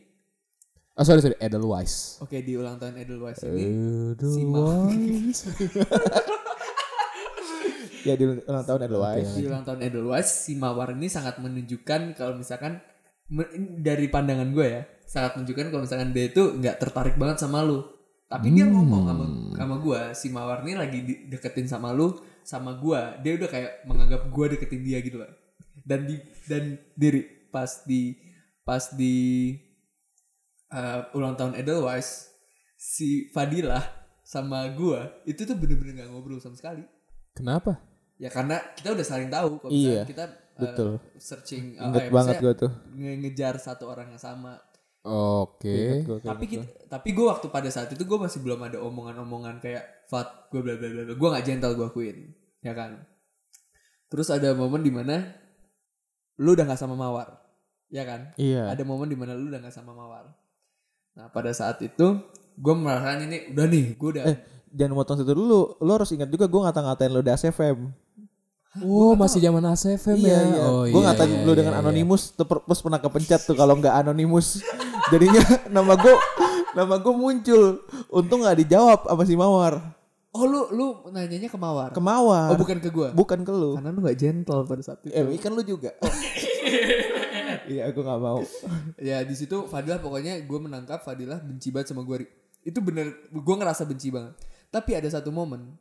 Oh 0.93 1.03
sorry 1.03 1.19
sorry, 1.19 1.37
Edelweiss. 1.39 2.19
oke 2.19 2.35
di 2.35 2.53
ulang 2.53 2.75
tahun 2.75 2.97
Edelweiss 2.97 3.39
ini 3.41 3.63
si 4.17 4.41
Edelweiss. 4.43 5.39
Ya 7.99 8.15
di 8.15 8.23
ulang 8.23 8.63
tahun 8.63 8.87
Edelweiss. 8.87 9.35
di 9.35 9.43
ulang 9.43 9.63
tahun 9.63 9.79
Edelweiss 9.81 10.29
si 10.41 10.55
Mawar 10.55 10.91
ini 10.91 11.07
sangat 11.07 11.35
menunjukkan 11.37 12.15
kalau 12.15 12.35
misalkan 12.35 12.79
dari 13.77 14.07
pandangan 14.07 14.49
gue 14.49 14.65
ya 14.65 14.81
sangat 15.03 15.35
menunjukkan 15.35 15.65
kalau 15.67 15.83
misalkan 15.83 16.09
dia 16.11 16.25
itu 16.25 16.43
nggak 16.53 16.79
tertarik 16.79 17.15
banget 17.15 17.43
sama 17.43 17.59
lu 17.61 17.83
tapi 18.25 18.49
dia 18.49 18.65
ngomong 18.65 19.03
sama 19.05 19.25
sama 19.53 19.75
gue 19.77 20.01
si 20.13 20.27
Mawar 20.29 20.63
ini 20.63 20.73
lagi 20.75 20.99
di- 21.01 21.21
deketin 21.27 21.67
sama 21.67 21.91
lu 21.91 22.15
sama 22.41 22.73
gue 22.73 22.99
dia 23.19 23.35
udah 23.35 23.47
kayak 23.47 23.71
menganggap 23.83 24.21
gue 24.25 24.45
deketin 24.49 24.81
dia 24.81 24.99
gitu 24.99 25.19
loh 25.19 25.29
dan 25.83 26.07
di 26.07 26.15
dan 26.45 26.63
diri 26.93 27.21
pas 27.51 27.83
di 27.83 28.15
pas 28.63 28.95
di 28.95 29.53
eh, 30.69 30.99
ulang 31.13 31.33
tahun 31.33 31.53
Edelweiss 31.53 32.29
si 32.75 33.27
Fadilah 33.29 33.81
sama 34.21 34.69
gue 34.69 34.99
itu 35.25 35.41
tuh 35.41 35.53
bener-bener 35.53 35.99
nggak 35.99 36.09
ngobrol 36.09 36.37
sama 36.37 36.53
sekali 36.53 36.85
Kenapa? 37.29 37.79
Ya 38.19 38.27
karena 38.27 38.59
kita 38.75 38.91
udah 38.91 39.05
saling 39.05 39.31
tahu 39.31 39.57
kalau 39.57 39.71
Iya, 39.71 40.03
kita 40.03 40.27
uh, 40.27 40.59
betul. 40.59 40.99
searching 41.15 41.79
uh, 41.79 41.87
Ingat 41.87 42.11
banget 42.11 42.35
gue 42.37 42.53
tuh. 42.57 42.71
nge- 42.91 43.15
ngejar 43.23 43.55
satu 43.55 43.87
orang 43.87 44.11
yang 44.11 44.19
sama. 44.19 44.59
Oke. 45.07 46.03
Gua 46.03 46.19
kayak 46.19 46.27
Tapi 46.27 46.45
kita, 46.45 46.65
tapi 46.91 47.09
gue 47.15 47.23
waktu 47.23 47.47
pada 47.47 47.71
saat 47.71 47.87
itu 47.89 48.03
gue 48.03 48.19
masih 48.19 48.43
belum 48.43 48.59
ada 48.59 48.83
omongan-omongan 48.83 49.63
kayak 49.63 50.03
Fat 50.11 50.51
gue 50.51 50.59
bla 50.59 50.75
bla 50.75 50.91
bla 50.91 51.01
bla. 51.07 51.15
Gue 51.15 51.27
nggak 51.31 51.45
gentle 51.47 51.73
gue 51.73 51.87
akuin, 51.87 52.17
ya 52.59 52.75
kan. 52.75 53.07
Terus 54.11 54.27
ada 54.27 54.51
momen 54.51 54.83
di 54.83 54.91
mana 54.91 55.15
lu 56.35 56.59
udah 56.59 56.67
nggak 56.67 56.81
sama 56.81 56.99
Mawar, 56.99 57.39
ya 57.87 58.03
kan? 58.03 58.35
Iya. 58.35 58.67
Ada 58.67 58.83
momen 58.83 59.07
di 59.07 59.15
mana 59.15 59.31
lu 59.31 59.47
udah 59.47 59.63
nggak 59.63 59.71
sama 59.71 59.95
Mawar. 59.95 60.27
Nah 61.19 61.27
pada 61.27 61.51
saat 61.51 61.83
itu 61.83 62.15
gue 62.55 62.73
merasakan 62.79 63.27
ini 63.27 63.51
udah 63.51 63.65
nih 63.67 63.85
gue 63.99 64.09
udah 64.15 64.23
Eh, 64.23 64.35
jangan 64.71 64.95
motong 64.95 65.19
situ 65.19 65.35
dulu. 65.35 65.75
Lu 65.83 65.91
harus 65.91 66.07
ingat 66.15 66.31
juga 66.31 66.47
gue 66.47 66.61
ngata-ngatain 66.63 67.11
lu 67.11 67.19
di 67.19 67.27
ASFM. 67.27 67.91
Oh, 68.87 69.17
masih 69.19 69.43
zaman 69.43 69.59
ACFM 69.67 70.15
Iya, 70.15 70.31
ya. 70.31 70.39
iya. 70.47 70.63
Oh, 70.63 70.87
gue 70.87 70.95
iya, 70.95 71.11
ngatain 71.11 71.27
iya, 71.27 71.41
iya, 71.43 71.55
dengan 71.59 71.73
iya. 71.75 71.81
anonimus, 71.83 72.31
ter- 72.31 72.63
terus 72.63 72.79
pernah 72.79 73.01
kepencet 73.03 73.41
tuh 73.43 73.57
kalau 73.59 73.75
nggak 73.75 73.91
anonimus. 73.91 74.63
Jadinya 75.11 75.43
nama 75.67 75.99
gue 75.99 76.15
nama 76.71 76.95
gue 76.95 77.11
muncul. 77.11 77.83
Untung 78.07 78.39
nggak 78.39 78.57
dijawab 78.63 78.99
sama 79.11 79.23
si 79.27 79.35
Mawar. 79.35 79.75
oh 80.29 80.45
lu 80.45 80.69
lu 80.71 80.85
nanyanya 81.09 81.49
ke 81.51 81.57
Mawar. 81.59 81.89
Ke 81.91 81.99
Mawar. 81.99 82.53
oh 82.53 82.55
bukan 82.55 82.79
ke 82.79 82.87
gue. 82.87 83.09
Bukan 83.11 83.43
ke 83.43 83.51
lu. 83.51 83.75
Karena 83.75 83.91
lu 83.91 83.99
gak 84.05 84.15
gentle 84.15 84.61
pada 84.63 84.81
saat 84.85 85.03
itu. 85.03 85.11
Eh, 85.11 85.35
kan 85.41 85.51
lu 85.51 85.65
juga. 85.65 85.91
Iya, 87.69 87.93
aku 87.93 88.01
nggak 88.01 88.21
mau. 88.21 88.41
Ya 88.97 89.21
di 89.21 89.35
situ 89.37 89.69
Fadilah 89.69 90.01
pokoknya 90.01 90.41
gue 90.41 90.59
menangkap 90.59 91.05
Fadilah 91.05 91.37
benci 91.37 91.69
banget 91.69 91.93
sama 91.93 92.01
gue. 92.01 92.25
Itu 92.65 92.81
bener, 92.81 93.13
gue 93.29 93.55
ngerasa 93.55 93.85
benci 93.85 94.09
banget. 94.09 94.33
Tapi 94.73 94.97
ada 94.97 95.09
satu 95.09 95.29
momen 95.29 95.77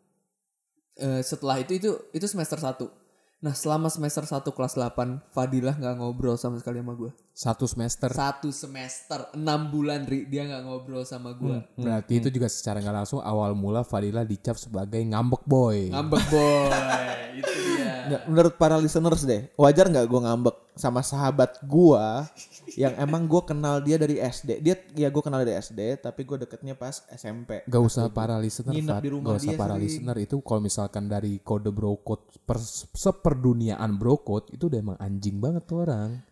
eh, 0.99 1.23
setelah 1.25 1.61
itu 1.63 1.79
itu 1.79 1.91
itu 2.13 2.27
semester 2.27 2.59
1 2.59 3.09
Nah 3.39 3.55
selama 3.55 3.87
semester 3.87 4.27
1 4.27 4.43
kelas 4.51 4.75
8 4.75 5.31
Fadilah 5.31 5.79
nggak 5.79 6.03
ngobrol 6.03 6.35
sama 6.35 6.59
sekali 6.59 6.83
sama 6.83 6.99
gue. 6.99 7.15
Satu 7.31 7.71
semester. 7.71 8.11
Satu 8.11 8.51
semester 8.51 9.31
6 9.31 9.39
bulan 9.71 10.03
Ri, 10.11 10.27
dia 10.27 10.43
nggak 10.43 10.67
ngobrol 10.67 11.07
sama 11.07 11.39
gue. 11.39 11.63
Berarti 11.79 12.19
itu 12.19 12.35
juga 12.35 12.51
secara 12.51 12.83
nggak 12.83 13.07
langsung 13.07 13.23
awal 13.23 13.55
mula 13.55 13.87
Fadila 13.87 14.27
dicap 14.27 14.59
sebagai 14.59 14.99
ngambek 14.99 15.47
boy. 15.47 15.95
Ngambek 15.95 16.25
boy, 16.35 16.71
itu 17.39 17.53
dia. 17.63 17.78
Nggak, 18.09 18.23
menurut 18.27 18.55
para 18.57 18.77
listeners 18.81 19.23
deh, 19.29 19.47
wajar 19.55 19.87
nggak 19.87 20.07
gue 20.09 20.21
ngambek 20.25 20.57
sama 20.79 21.03
sahabat 21.03 21.59
gua 21.67 22.31
yang 22.79 22.95
emang 22.95 23.27
gue 23.27 23.43
kenal 23.43 23.83
dia 23.83 23.99
dari 23.99 24.23
SD. 24.23 24.63
Dia 24.63 24.79
ya 24.95 25.09
gue 25.11 25.23
kenal 25.23 25.43
dari 25.43 25.59
SD, 25.59 25.99
tapi 25.99 26.23
gue 26.23 26.47
deketnya 26.47 26.79
pas 26.79 27.03
SMP. 27.11 27.67
Gak 27.67 27.83
usah 27.83 28.07
para 28.09 28.39
listener, 28.39 28.79
Fat. 28.87 29.03
di 29.03 29.11
rumah 29.11 29.35
Gak 29.35 29.39
usah 29.43 29.51
dia 29.51 29.59
para 29.59 29.75
sering. 29.75 29.83
listener 29.83 30.17
itu 30.23 30.37
kalau 30.41 30.61
misalkan 30.63 31.05
dari 31.11 31.43
kode 31.43 31.75
brokot 31.75 32.47
per, 32.47 32.63
seperduniaan 32.95 33.99
brokot 33.99 34.55
itu 34.55 34.71
udah 34.71 34.79
emang 34.79 34.99
anjing 35.03 35.43
banget 35.43 35.67
tuh 35.67 35.83
orang. 35.83 36.23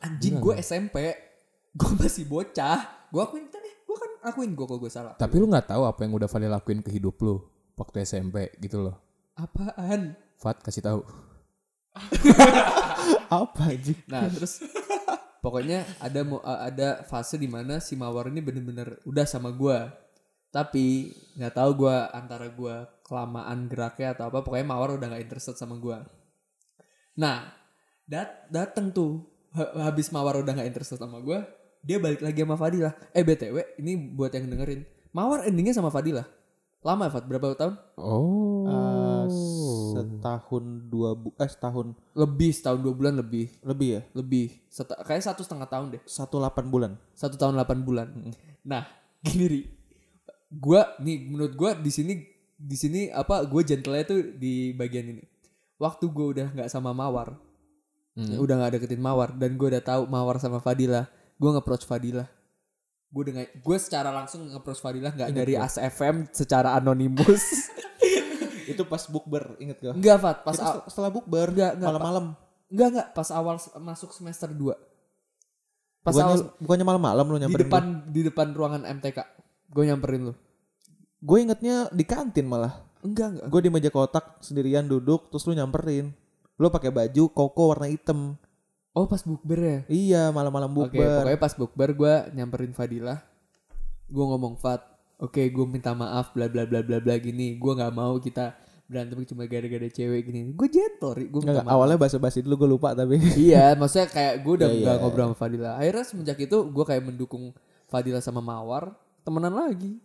Anjing 0.00 0.38
gue 0.38 0.54
SMP, 0.62 0.96
gue 1.74 1.90
masih 1.98 2.24
bocah. 2.30 3.10
Gue 3.10 3.22
akuin 3.22 3.50
tadi, 3.50 3.70
gue 3.82 3.96
kan 3.98 4.10
akuin 4.30 4.54
gue 4.54 4.66
kalau 4.66 4.78
gue 4.78 4.92
salah. 4.92 5.18
Tapi 5.18 5.34
lu 5.42 5.50
nggak 5.50 5.74
tahu 5.74 5.82
apa 5.82 6.06
yang 6.06 6.14
udah 6.14 6.28
Fadil 6.30 6.52
lakuin 6.52 6.80
ke 6.80 6.94
hidup 6.94 7.18
lu 7.26 7.42
waktu 7.74 8.06
SMP 8.06 8.54
gitu 8.62 8.86
loh. 8.86 8.96
Apaan? 9.36 10.16
Fat 10.36 10.60
kasih 10.60 10.84
tahu. 10.84 11.00
Apa 13.30 13.74
aja? 13.74 13.92
Nah 14.06 14.28
terus 14.30 14.62
pokoknya 15.40 15.86
ada 15.98 16.20
mo- 16.22 16.42
ada 16.42 17.02
fase 17.06 17.36
di 17.36 17.46
mana 17.46 17.78
si 17.78 17.94
Mawar 17.94 18.28
ini 18.30 18.40
bener-bener 18.42 18.98
udah 19.04 19.26
sama 19.26 19.50
gua. 19.52 19.90
Tapi 20.50 21.12
nggak 21.36 21.54
tahu 21.54 21.86
gua 21.86 22.08
antara 22.10 22.48
gua 22.48 22.88
kelamaan 23.04 23.68
geraknya 23.68 24.16
atau 24.16 24.30
apa 24.30 24.40
pokoknya 24.40 24.66
Mawar 24.66 24.96
udah 24.96 25.06
nggak 25.12 25.24
interested 25.28 25.54
sama 25.54 25.76
gua. 25.76 26.06
Nah 27.16 27.50
dat 28.06 28.46
dateng 28.48 28.92
tuh 28.94 29.24
Ha- 29.56 29.88
habis 29.88 30.12
Mawar 30.12 30.36
udah 30.36 30.52
nggak 30.52 30.68
interested 30.68 31.00
sama 31.00 31.16
gua 31.24 31.44
dia 31.80 31.96
balik 32.02 32.20
lagi 32.20 32.42
sama 32.42 32.58
Fadilah. 32.58 32.92
Eh 33.14 33.22
btw 33.22 33.78
ini 33.78 33.94
buat 34.12 34.34
yang 34.34 34.50
dengerin. 34.50 34.82
Mawar 35.14 35.46
endingnya 35.46 35.72
sama 35.72 35.88
Fadilah. 35.88 36.26
Lama 36.82 37.08
ya 37.08 37.12
Fad? 37.14 37.24
Berapa 37.26 37.54
tahun? 37.58 37.74
Oh. 37.98 38.62
Eh, 38.66 39.24
setahun 40.04 40.64
dua 40.92 41.16
bu 41.16 41.32
eh 41.40 41.48
setahun 41.48 41.86
lebih 42.12 42.50
setahun 42.52 42.80
dua 42.84 42.92
bulan 42.92 43.14
lebih. 43.16 43.48
Lebih 43.64 43.88
ya? 43.88 44.02
Lebih. 44.12 44.46
Seta- 44.68 45.00
kayak 45.00 45.24
satu 45.24 45.40
setengah 45.46 45.68
tahun 45.70 45.86
deh. 45.96 46.02
Satu 46.04 46.36
delapan 46.42 46.64
bulan? 46.68 46.92
Satu 47.16 47.40
tahun 47.40 47.56
8 47.56 47.86
bulan. 47.86 48.12
Nah, 48.66 48.84
gini 49.24 49.44
ri, 49.48 49.60
gua 50.52 50.96
nih 51.00 51.28
menurut 51.30 51.54
gua 51.56 51.72
di 51.78 51.88
sini 51.88 52.36
di 52.56 52.76
sini 52.76 53.12
apa 53.12 53.44
gue 53.44 53.62
gentle 53.62 54.00
tuh 54.08 54.20
di 54.40 54.72
bagian 54.72 55.12
ini. 55.12 55.24
Waktu 55.76 56.08
gue 56.08 56.26
udah 56.32 56.46
nggak 56.56 56.72
sama 56.72 56.96
Mawar, 56.96 57.36
ya 58.16 58.40
udah 58.40 58.54
nggak 58.56 58.80
deketin 58.80 58.96
Mawar 59.04 59.36
dan 59.36 59.60
gue 59.60 59.68
udah 59.68 59.84
tahu 59.84 60.08
Mawar 60.08 60.40
sama 60.40 60.56
Fadila, 60.56 61.04
gue 61.36 61.48
nge-approach 61.52 61.84
Fadila. 61.84 62.24
Gue 63.12 63.22
dengan 63.28 63.44
gue 63.44 63.76
secara 63.76 64.08
langsung 64.08 64.48
nge-approach 64.48 64.80
Fadila 64.80 65.12
nggak 65.12 65.36
dari 65.36 65.52
ASFM 65.60 66.32
secara 66.32 66.72
anonimus. 66.80 67.44
itu 68.66 68.82
pas 68.84 69.02
bukber 69.06 69.54
inget 69.56 69.78
gak 69.78 69.94
Enggak, 69.94 70.16
Fat, 70.18 70.38
pas 70.42 70.54
Itu 70.54 70.78
setelah 70.88 71.10
bukber 71.10 71.46
Enggak, 71.50 71.72
enggak, 71.74 71.88
malam-malam 71.88 72.24
enggak 72.66 72.88
enggak 72.90 73.08
pas 73.12 73.28
awal 73.30 73.56
masuk 73.78 74.10
semester 74.10 74.50
2. 74.50 74.74
Pas 76.02 76.12
bukannya, 76.12 76.26
awal 76.26 76.40
bukannya 76.58 76.86
malam-malam 76.86 77.24
lu 77.24 77.34
di 77.34 77.40
nyamperin 77.42 77.66
depan 77.66 77.84
di 78.06 78.20
depan 78.22 78.46
ruangan 78.50 78.82
MTK. 78.84 79.18
Gue 79.68 79.84
nyamperin 79.84 80.22
lu. 80.22 80.34
gue 81.16 81.38
ingetnya 81.40 81.90
di 81.90 82.04
kantin 82.04 82.46
malah 82.46 82.86
Enggak, 83.00 83.28
enggak. 83.32 83.46
gue 83.48 83.60
di 83.60 83.70
meja 83.72 83.90
kotak 83.90 84.38
sendirian 84.38 84.84
duduk 84.84 85.26
terus 85.26 85.42
lu 85.44 85.54
nyamperin 85.54 86.12
lu 86.54 86.66
pakai 86.68 86.88
baju 86.88 87.24
koko 87.28 87.62
warna 87.70 87.86
hitam 87.86 88.38
Oh, 88.92 89.04
pas 89.04 89.20
bukber 89.20 89.58
ya? 89.58 89.78
iya 89.86 90.22
malam-malam 90.28 90.72
Oke, 90.72 90.96
bukber 90.96 91.20
pokoknya 91.20 91.36
pas 91.38 91.52
bukber 91.52 91.88
gue 91.92 92.14
nyamperin 92.32 92.72
Fadila. 92.72 93.20
Gue 94.06 94.24
ngomong 94.24 94.56
Fat, 94.56 94.95
oke 95.18 95.42
gue 95.42 95.66
minta 95.66 95.92
maaf 95.92 96.30
bla 96.30 96.46
bla 96.46 96.64
bla 96.64 96.80
bla 96.80 96.98
bla 96.98 97.14
gini. 97.16 97.56
Gue 97.56 97.72
nggak 97.72 97.90
mau 97.90 98.16
kita 98.16 98.52
berantem 98.86 99.18
cuma 99.24 99.44
gara-gara 99.44 99.88
cewek 99.88 100.20
gini. 100.24 100.40
Gue 100.50 100.68
gentle, 100.68 101.26
gue 101.26 101.40
minta 101.40 101.58
Nggak, 101.58 101.66
maaf. 101.66 101.74
awalnya 101.74 101.98
basa-basi 101.98 102.38
dulu 102.40 102.54
gue 102.56 102.70
lupa 102.72 102.92
tapi 102.92 103.18
iya, 103.48 103.74
maksudnya 103.74 104.06
kayak 104.06 104.34
gue 104.40 104.52
udah 104.54 104.68
Iya, 104.68 104.78
nggak 104.80 104.94
iya. 104.94 105.02
ngobrol 105.02 105.24
sama 105.24 105.36
Fadila. 105.36 105.70
Akhirnya 105.74 106.04
semenjak 106.04 106.38
itu 106.38 106.56
gue 106.64 106.84
kayak 106.84 107.02
mendukung 107.02 107.50
Fadila 107.86 108.20
sama 108.20 108.38
Mawar 108.38 108.94
temenan 109.20 109.52
lagi. 109.52 109.98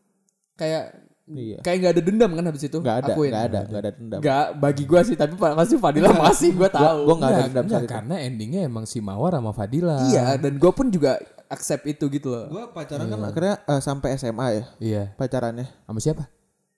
Kayak 0.56 0.98
Iya. 1.32 1.64
kayak 1.64 1.78
nggak 1.80 1.94
ada 1.94 2.04
dendam 2.04 2.32
kan 2.34 2.44
habis 2.44 2.64
itu. 2.66 2.76
nggak 2.76 2.98
ada 2.98 3.14
Akuin. 3.14 3.32
nggak 3.32 3.46
ada 3.46 3.60
nggak 3.64 3.82
ada 3.82 3.92
dendam 3.94 4.20
Nggak, 4.20 4.46
bagi 4.58 4.84
gue 4.84 5.02
sih 5.06 5.16
tapi 5.16 5.34
pasti 5.38 5.76
Fadila 5.78 6.10
masih 6.12 6.50
gue 6.52 6.68
tahu. 6.68 6.98
gue 7.08 7.16
nggak 7.16 7.30
ada 7.30 7.38
Enggak, 7.38 7.48
dendam 7.54 7.66
itu 7.80 7.88
karena 7.88 8.16
endingnya 8.20 8.62
emang 8.66 8.84
si 8.84 8.98
Mawar 9.00 9.32
sama 9.34 9.54
Fadila. 9.54 10.02
Iya, 10.10 10.36
dan 10.36 10.58
gue 10.58 10.72
pun 10.74 10.90
juga 10.90 11.22
accept 11.52 11.84
itu 11.86 12.08
gitu 12.08 12.28
loh. 12.28 12.48
gue 12.48 12.64
pacaran 12.72 13.06
kan 13.06 13.20
akhirnya 13.22 13.56
eh, 13.62 13.82
sampai 13.82 14.16
SMA 14.16 14.48
ya 14.50 14.64
Iya. 14.80 15.04
pacarannya 15.14 15.68
Sama 15.84 16.00
siapa? 16.00 16.24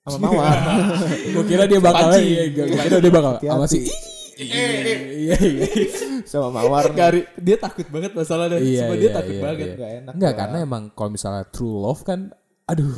sama 0.02 0.18
mawar 0.20 0.56
Gue 1.32 1.44
kira 1.46 1.64
dia 1.64 1.78
bakal 1.78 2.10
Panci. 2.10 2.26
iya, 2.26 2.42
gue 2.50 2.66
kira 2.68 2.98
dia 2.98 3.08
bakal 3.10 3.32
sama 3.38 3.64
si 3.64 3.86
Iya, 4.34 4.66
iya, 5.14 5.36
iya. 5.38 5.86
sama 6.26 6.50
mawar. 6.50 6.90
Gari, 6.90 7.22
dia 7.38 7.54
takut 7.54 7.86
banget 7.86 8.18
masalahnya. 8.18 8.58
Iya, 8.58 8.90
dia 8.90 8.98
iya, 8.98 9.10
takut 9.14 9.30
iya, 9.30 9.42
banget. 9.46 9.62
iya. 9.62 9.74
Nggak 9.78 9.90
enak 9.94 10.12
Enggak, 10.18 10.32
gua. 10.32 10.40
karena 10.42 10.56
emang 10.58 10.82
kalau 10.90 11.10
misalnya 11.14 11.44
true 11.46 11.78
love 11.78 12.02
kan 12.02 12.34
aduh. 12.66 12.90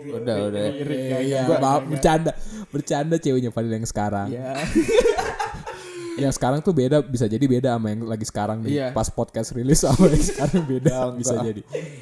udah 0.00 0.36
udah 0.48 0.62
Iya, 0.80 1.18
iya, 1.20 1.40
maaf 1.60 1.84
bercanda. 1.84 2.32
Bercanda 2.72 3.20
ceweknya 3.20 3.52
Fadil 3.52 3.68
yang 3.70 3.84
sekarang. 3.84 4.32
Iya. 4.32 4.56
Yang 6.12 6.32
sekarang 6.34 6.60
tuh 6.60 6.72
beda 6.72 7.00
bisa 7.00 7.24
jadi 7.24 7.42
beda 7.42 7.74
sama 7.74 7.86
yang 7.88 8.02
lagi 8.04 8.24
sekarang 8.24 8.58
nih. 8.60 8.70
Iya. 8.72 8.86
Pas 8.90 9.08
podcast 9.08 9.50
rilis 9.50 9.80
sama 9.80 10.06
yang 10.06 10.20
sekarang 10.20 10.62
beda 10.64 10.96
bisa 11.12 11.34
enggak. 11.34 11.46
jadi. 11.46 11.60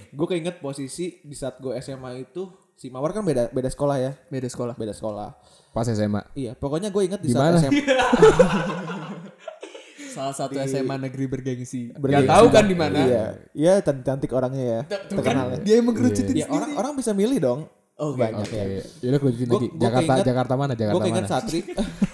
gue 0.08 0.26
keinget 0.26 0.56
posisi 0.58 1.20
di 1.20 1.32
saat 1.32 1.56
gue 1.56 1.76
SMA 1.78 2.22
itu 2.22 2.48
si 2.74 2.88
mawar 2.88 3.10
kan 3.10 3.20
beda 3.20 3.50
beda 3.50 3.66
sekolah 3.66 3.96
ya 3.96 4.12
Beda 4.28 4.46
sekolah. 4.46 4.74
beda 4.74 4.92
sekolah 4.92 5.34
Pas 5.68 5.84
SMA. 5.84 6.22
iya 6.32 6.54
pokoknya 6.54 6.88
gue 6.88 7.02
inget 7.04 7.20
di 7.20 7.28
Di 7.28 7.34
saat 7.34 7.42
mana? 7.52 7.58
SMA 7.60 7.74
Salah 10.08 10.32
satu 10.32 10.56
SMA 10.58 10.96
negeri 10.98 11.28
bergengsi. 11.28 11.92
Bergengsi. 11.92 12.26
Gak 12.26 12.32
tahu 12.32 12.46
kan 12.48 12.64
di 12.64 12.74
mana. 12.74 12.96
iya 12.98 13.24
iya 13.52 13.74
cantik 13.78 14.04
cantik 14.04 14.30
orangnya 14.32 14.64
ya 14.64 14.80
Tuh 14.82 14.88
kan, 14.88 15.00
terkenal 15.20 15.46
ya 15.48 15.58
dia 15.60 15.74
emang 15.76 15.94
ngerucutin 15.94 16.34
Ya, 16.34 16.46
orang 16.48 16.70
orang 16.74 16.92
bisa 16.96 17.10
milih 17.12 17.38
dong 17.38 17.60
Oke, 17.98 18.14
banyak 18.16 18.40
Oke, 18.40 18.54
ya 18.54 18.64
yaudah 19.02 19.18
Gua- 19.18 19.26
lagi. 19.26 19.44
gua 19.44 19.58
Jakarta, 19.80 19.98
keinget- 20.08 20.28
Jakarta 20.28 20.54
mana? 20.54 20.70
gue 20.70 20.80
Jakarta 20.80 21.02
keinget 21.02 21.24
mana? 21.24 21.32
Satri 21.32 21.60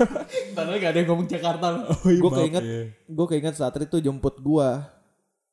Padahal 0.57 0.76
gak 0.79 0.91
ada 0.91 0.99
yang 0.99 1.09
ngomong 1.09 1.29
Jakarta 1.29 1.67
loh. 1.69 1.83
gue 2.03 2.31
keinget 2.35 2.64
gue 3.05 3.26
keinget 3.29 3.55
Satri 3.55 3.85
tuh 3.85 4.00
jemput 4.00 4.35
gue 4.37 4.69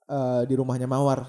eh, 0.08 0.42
di 0.46 0.54
rumahnya 0.54 0.86
Mawar 0.86 1.28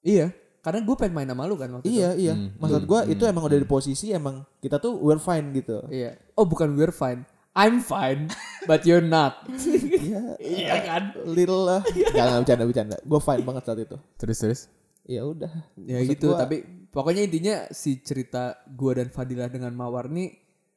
Iya. 0.00 0.34
Karena 0.58 0.80
gue 0.80 0.94
pengen 0.94 1.14
main 1.14 1.28
sama 1.28 1.44
lu 1.44 1.54
kan 1.54 1.68
waktu 1.70 1.86
iya 1.86 2.10
iya 2.12 2.32
Hmm, 2.32 2.56
maksud 2.56 2.82
gue 2.82 3.00
itu 3.10 3.22
emang 3.22 3.44
udah 3.44 3.54
di 3.54 3.64
posisi 3.64 4.10
emang 4.10 4.42
kita 4.58 4.76
tuh 4.78 4.96
we're 4.96 5.20
fine 5.20 5.52
gitu 5.52 5.84
itu. 5.84 5.94
Iya. 5.94 6.10
Oh 6.34 6.42
bukan 6.42 6.72
we're 6.72 6.90
fine. 6.90 7.22
I'm 7.52 7.78
fine, 7.78 8.26
but 8.64 8.82
you're 8.82 8.98
not. 9.00 9.46
iya 10.00 10.34
iya 10.36 10.74
kan? 10.82 11.14
little 11.24 11.62
lah 11.62 11.80
jangan 12.10 12.42
bercanda 12.42 12.64
bercanda 12.64 12.96
gue 12.98 13.20
fine 13.22 13.42
banget 13.42 13.62
saat 13.62 13.78
itu 13.78 13.96
Terus 14.16 14.36
terus. 14.36 14.60
ya 15.04 15.22
udah 15.22 15.52
Ya 15.78 16.00
Maksud 16.00 16.10
gitu, 16.10 16.26
gua- 16.30 16.40
tapi 16.40 16.56
pokoknya 16.94 17.22
intinya 17.22 17.56
si 17.68 17.98
cerita 17.98 18.42
gua 18.70 18.94
dan 18.94 19.10
Fadilah 19.10 19.50
dengan 19.50 19.74
Mawar 19.74 20.06
nih 20.06 20.30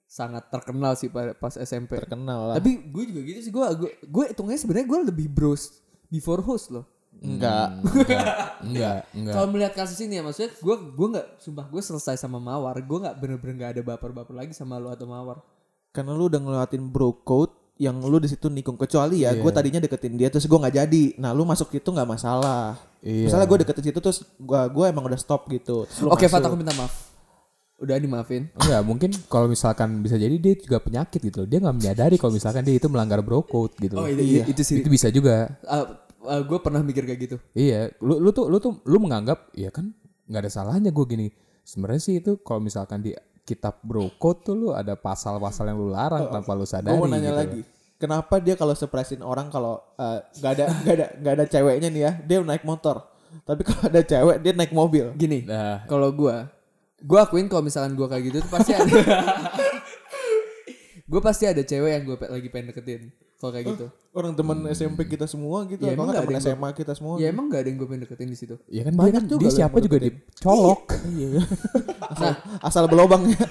sangat 0.04 0.48
terkenal 0.48 0.96
sih 0.96 1.08
pa- 1.08 1.32
pas 1.34 1.54
SMP. 1.54 2.00
terkenal 2.00 2.50
lah 2.50 2.56
Tapi 2.58 2.80
gue 2.82 3.04
juga 3.06 3.22
gitu 3.22 3.40
sih, 3.42 3.52
gue 3.52 3.64
gue 3.76 3.90
gue 4.02 4.24
hitungnya 4.26 4.56
sebenarnya 4.56 4.88
gue 4.88 5.00
lebih 5.06 5.28
bros 5.28 5.84
before 6.08 6.40
host 6.42 6.72
loh. 6.72 6.88
enggak 7.14 7.82
Enggak, 8.62 9.10
enggak. 9.12 9.34
Kalau 9.34 9.48
melihat 9.50 9.74
kasus 9.76 9.98
ini 10.00 10.16
ya 10.16 10.24
maksudnya 10.24 10.54
gue 10.54 10.76
gue 10.94 11.08
nggak 11.12 11.28
sumpah 11.38 11.66
gue 11.66 11.82
selesai 11.82 12.16
sama 12.16 12.38
Mawar, 12.38 12.78
gue 12.78 12.98
nggak 13.00 13.16
bener-bener 13.16 13.54
nggak 13.58 13.72
ada 13.74 13.82
baper-baper 13.84 14.32
lagi 14.34 14.54
sama 14.54 14.78
lu 14.78 14.88
atau 14.88 15.06
Mawar. 15.06 15.42
karena 15.90 16.14
lu 16.14 16.30
udah 16.30 16.38
ngelewatin 16.38 16.84
bro 16.88 17.10
code 17.20 17.52
yang 17.78 17.98
lu 18.02 18.18
di 18.18 18.26
situ 18.26 18.50
nikung 18.50 18.74
kecuali 18.76 19.22
ya 19.22 19.38
gue 19.38 19.52
tadinya 19.54 19.78
deketin 19.78 20.18
dia 20.18 20.34
terus 20.34 20.50
gue 20.50 20.58
nggak 20.58 20.76
jadi 20.76 21.04
nah 21.22 21.30
lu 21.32 21.46
masuk 21.46 21.70
itu 21.74 21.86
nggak 21.86 22.10
masalah 22.10 22.74
Iya. 23.06 23.30
misalnya 23.30 23.46
gue 23.46 23.58
deketin 23.62 23.84
situ 23.94 24.00
terus 24.02 24.20
gue 24.36 24.62
gue 24.74 24.86
emang 24.90 25.06
udah 25.06 25.20
stop 25.22 25.46
gitu 25.54 25.86
Oke, 26.10 26.26
masuk. 26.26 26.34
Fat 26.34 26.44
aku 26.50 26.58
minta 26.58 26.74
maaf. 26.74 27.14
Udah 27.78 27.94
dimaafin. 28.02 28.50
Enggak, 28.58 28.82
mungkin 28.82 29.10
kalau 29.30 29.46
misalkan 29.46 30.02
bisa 30.02 30.18
jadi 30.18 30.34
dia 30.42 30.58
juga 30.58 30.82
penyakit 30.82 31.22
gitu. 31.22 31.46
Dia 31.46 31.62
nggak 31.62 31.78
menyadari 31.78 32.18
kalau 32.18 32.34
misalkan 32.34 32.66
dia 32.66 32.74
itu 32.74 32.90
melanggar 32.90 33.22
bro 33.22 33.46
code 33.46 33.78
gitu. 33.78 34.02
Oh 34.02 34.10
itu, 34.10 34.42
itu 34.50 34.62
sih. 34.66 34.82
Itu 34.82 34.90
bisa 34.90 35.14
juga. 35.14 35.46
gue 36.26 36.60
pernah 36.60 36.82
mikir 36.82 37.06
kayak 37.06 37.20
gitu. 37.22 37.38
Iya, 37.54 37.94
lu 38.02 38.18
lu 38.18 38.34
tuh 38.34 38.50
lu 38.50 38.58
tuh 38.58 38.82
lu 38.90 38.98
menganggap 38.98 39.54
ya 39.54 39.70
kan 39.70 39.94
nggak 40.26 40.42
ada 40.42 40.52
salahnya 40.52 40.90
gue 40.90 41.06
gini. 41.06 41.28
Sebenarnya 41.62 42.02
sih 42.02 42.18
itu 42.18 42.42
kalau 42.42 42.66
misalkan 42.66 43.06
di 43.06 43.14
kitab 43.48 43.80
bro 43.80 44.12
code 44.20 44.44
tuh 44.44 44.56
lu 44.60 44.68
ada 44.76 45.00
pasal-pasal 45.00 45.72
yang 45.72 45.80
lu 45.80 45.96
larang 45.96 46.28
tanpa 46.28 46.52
lu 46.52 46.68
sadari. 46.68 46.92
gue 46.92 47.00
mau 47.00 47.08
nanya 47.08 47.32
gitu. 47.32 47.40
lagi 47.40 47.62
kenapa 47.96 48.44
dia 48.44 48.60
kalau 48.60 48.76
surprisein 48.76 49.24
orang 49.24 49.48
kalau 49.48 49.80
eh, 49.96 50.20
nggak 50.44 50.52
ada 50.52 50.66
nggak 50.84 50.96
ada 51.00 51.08
nggak 51.16 51.34
ada 51.40 51.46
ceweknya 51.48 51.88
nih 51.88 52.02
ya 52.04 52.12
dia 52.28 52.38
naik 52.44 52.68
motor 52.68 53.08
tapi 53.44 53.62
kalau 53.64 53.82
ada 53.88 54.02
cewek 54.04 54.38
dia 54.44 54.54
naik 54.56 54.72
mobil 54.72 55.12
Gini, 55.16 55.44
Nah, 55.44 55.84
kalau 55.86 56.10
gue, 56.12 56.36
gue 57.04 57.20
akuin 57.20 57.48
kalau 57.52 57.64
misalkan 57.64 57.94
gue 57.94 58.08
kayak 58.08 58.24
gitu 58.32 58.38
tuh 58.44 58.52
pasti 58.52 58.72
ada. 58.74 58.88
gue 61.12 61.22
pasti 61.24 61.44
ada 61.48 61.62
cewek 61.64 61.92
yang 61.92 62.04
gue 62.08 62.18
lagi 62.28 62.48
pengen 62.52 62.72
deketin. 62.72 63.02
Kalau 63.38 63.54
kayak 63.54 63.66
gitu. 63.70 63.86
orang 64.18 64.34
teman 64.34 64.66
SMP 64.74 65.06
kita 65.06 65.30
semua 65.30 65.62
gitu 65.70 65.86
Ya, 65.86 65.94
atau 65.94 66.10
emang 66.10 66.10
teman 66.10 66.26
ada 66.26 66.34
yang 66.34 66.42
SMA 66.42 66.70
kita 66.74 66.98
semua 66.98 67.22
Ya 67.22 67.30
emang 67.30 67.54
gak 67.54 67.62
ada 67.62 67.70
yang 67.70 67.78
gue 67.78 67.86
pengen 67.86 68.02
deketin 68.10 68.30
di 68.34 68.38
situ. 68.38 68.58
ya 68.66 68.82
kan 68.82 68.94
Banyak 68.98 69.14
kan 69.14 69.30
juga 69.30 69.42
dia 69.46 69.52
siapa 69.54 69.78
juga 69.78 69.98
dicolok. 70.02 70.82
iya. 71.14 71.42
Asal, 72.10 72.32
asal 72.66 72.84
berlobang. 72.90 73.30
Ya 73.30 73.38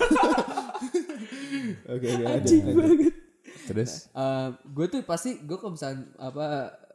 oke 1.95 2.03
oke 2.03 2.25
lanjut, 2.27 2.63
lanjut. 2.67 3.15
Terus? 3.67 4.11
Gue 4.75 4.87
tuh 4.91 5.07
pasti 5.07 5.39
gue 5.39 5.55
kalau 5.55 5.79
misalnya 5.79 6.03
apa 6.19 6.47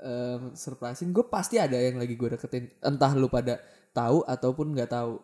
eh, 0.04 0.38
surprisein 0.56 1.16
gue 1.16 1.24
pasti 1.32 1.56
ada 1.64 1.80
yang 1.80 1.96
lagi 1.96 2.20
gue 2.20 2.28
deketin. 2.28 2.76
Entah 2.84 3.16
lu 3.16 3.32
pada 3.32 3.64
tahu 3.96 4.28
ataupun 4.28 4.76
nggak 4.76 4.92
tahu. 4.92 5.16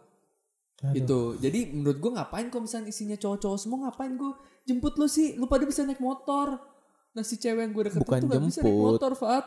Gitu. 0.95 1.35
Jadi 1.43 1.75
menurut 1.75 1.99
gue 1.99 2.11
ngapain 2.15 2.47
kalau 2.47 2.63
misalnya 2.63 2.95
isinya 2.95 3.19
cowok-cowok 3.19 3.59
semua 3.59 3.91
ngapain 3.91 4.15
gue 4.15 4.31
jemput 4.63 4.95
lu 4.95 5.07
sih? 5.11 5.35
Lu 5.35 5.51
pada 5.51 5.67
bisa 5.67 5.83
naik 5.83 5.99
motor 5.99 6.76
nah 7.17 7.25
si 7.25 7.35
cewek 7.35 7.65
yang 7.65 7.73
gue 7.73 7.83
deketin 7.89 8.05
Bukan 8.05 8.19
tuh 8.21 8.29
gak 8.29 8.43
bisa 8.45 8.59
naik 8.61 8.77
motor 8.77 9.13
Fat 9.17 9.45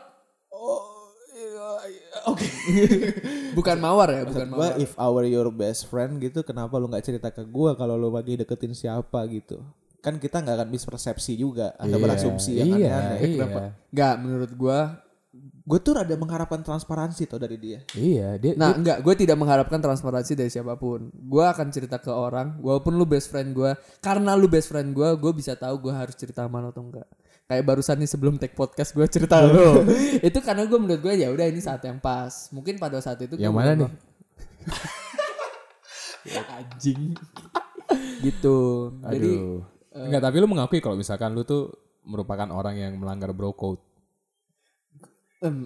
Oh, 0.51 1.07
iya, 1.31 1.71
iya. 1.87 2.17
oke. 2.27 2.43
bukan 3.57 3.77
mawar 3.79 4.11
ya 4.11 4.21
bukan 4.27 4.51
Maksud 4.51 4.59
gua 4.59 4.67
mawar 4.75 4.83
if 4.83 4.91
our 4.99 5.23
your 5.23 5.47
best 5.47 5.87
friend 5.87 6.19
gitu, 6.19 6.43
kenapa 6.43 6.75
lu 6.75 6.91
nggak 6.91 7.07
cerita 7.07 7.31
ke 7.31 7.47
gua 7.47 7.73
kalau 7.73 7.95
lu 7.95 8.11
lagi 8.11 8.35
deketin 8.35 8.75
siapa 8.75 9.23
gitu? 9.31 9.63
Kan 10.03 10.19
kita 10.19 10.43
nggak 10.43 10.55
akan 10.59 10.69
mispersepsi 10.69 11.39
juga 11.39 11.71
atau 11.79 11.95
Iya, 11.95 12.03
berasumsi 12.03 12.51
yang 12.59 12.69
iya, 12.75 12.89
aneh-aneh. 12.91 13.19
iya. 13.23 13.35
Kenapa? 13.39 13.61
nggak 13.87 14.13
menurut 14.19 14.51
gue 14.51 14.79
Gue 15.63 15.79
tuh 15.79 15.95
rada 15.95 16.11
mengharapkan 16.19 16.59
transparansi 16.59 17.23
tuh 17.29 17.39
dari 17.39 17.55
dia. 17.55 17.79
Iya, 17.95 18.35
dia, 18.35 18.51
Nah, 18.59 18.75
enggak, 18.75 18.99
gue 18.99 19.13
tidak 19.15 19.39
mengharapkan 19.39 19.79
transparansi 19.79 20.35
dari 20.35 20.51
siapa 20.51 20.75
pun. 20.75 21.07
Gue 21.07 21.45
akan 21.47 21.71
cerita 21.71 22.01
ke 22.03 22.11
orang, 22.11 22.59
walaupun 22.59 22.99
lu 22.99 23.07
best 23.07 23.31
friend 23.31 23.55
gue, 23.55 23.71
karena 24.03 24.35
lu 24.35 24.51
best 24.51 24.67
friend 24.67 24.91
gue, 24.91 25.07
gue 25.15 25.31
bisa 25.31 25.55
tahu 25.55 25.87
gue 25.87 25.93
harus 25.95 26.17
cerita 26.19 26.43
sama 26.43 26.59
lo 26.59 26.75
atau 26.75 26.83
enggak. 26.83 27.07
Kayak 27.51 27.67
barusan 27.67 27.99
nih 27.99 28.07
sebelum 28.07 28.39
take 28.39 28.55
podcast 28.55 28.95
gue 28.95 29.03
cerita 29.11 29.43
lo. 29.43 29.83
itu 30.31 30.39
karena 30.39 30.63
gue 30.63 30.79
menurut 30.79 31.03
gue 31.03 31.19
ya 31.19 31.27
udah 31.35 31.51
ini 31.51 31.59
saat 31.59 31.83
yang 31.83 31.99
pas. 31.99 32.47
Mungkin 32.55 32.79
pada 32.79 33.03
saat 33.03 33.19
itu 33.19 33.35
Yang 33.35 33.51
mana 33.51 33.71
nih? 33.75 33.91
Anjing. 36.55 37.11
gitu. 38.23 38.57
Jadi 39.03 39.31
Aduh. 39.35 39.67
Enggak, 39.91 40.31
tapi 40.31 40.39
lu 40.39 40.47
mengakui 40.47 40.79
kalau 40.79 40.95
misalkan 40.95 41.35
lu 41.35 41.43
tuh 41.43 41.75
merupakan 42.07 42.47
orang 42.55 42.79
yang 42.79 42.95
melanggar 42.95 43.35
bro 43.35 43.51
code. 43.51 43.83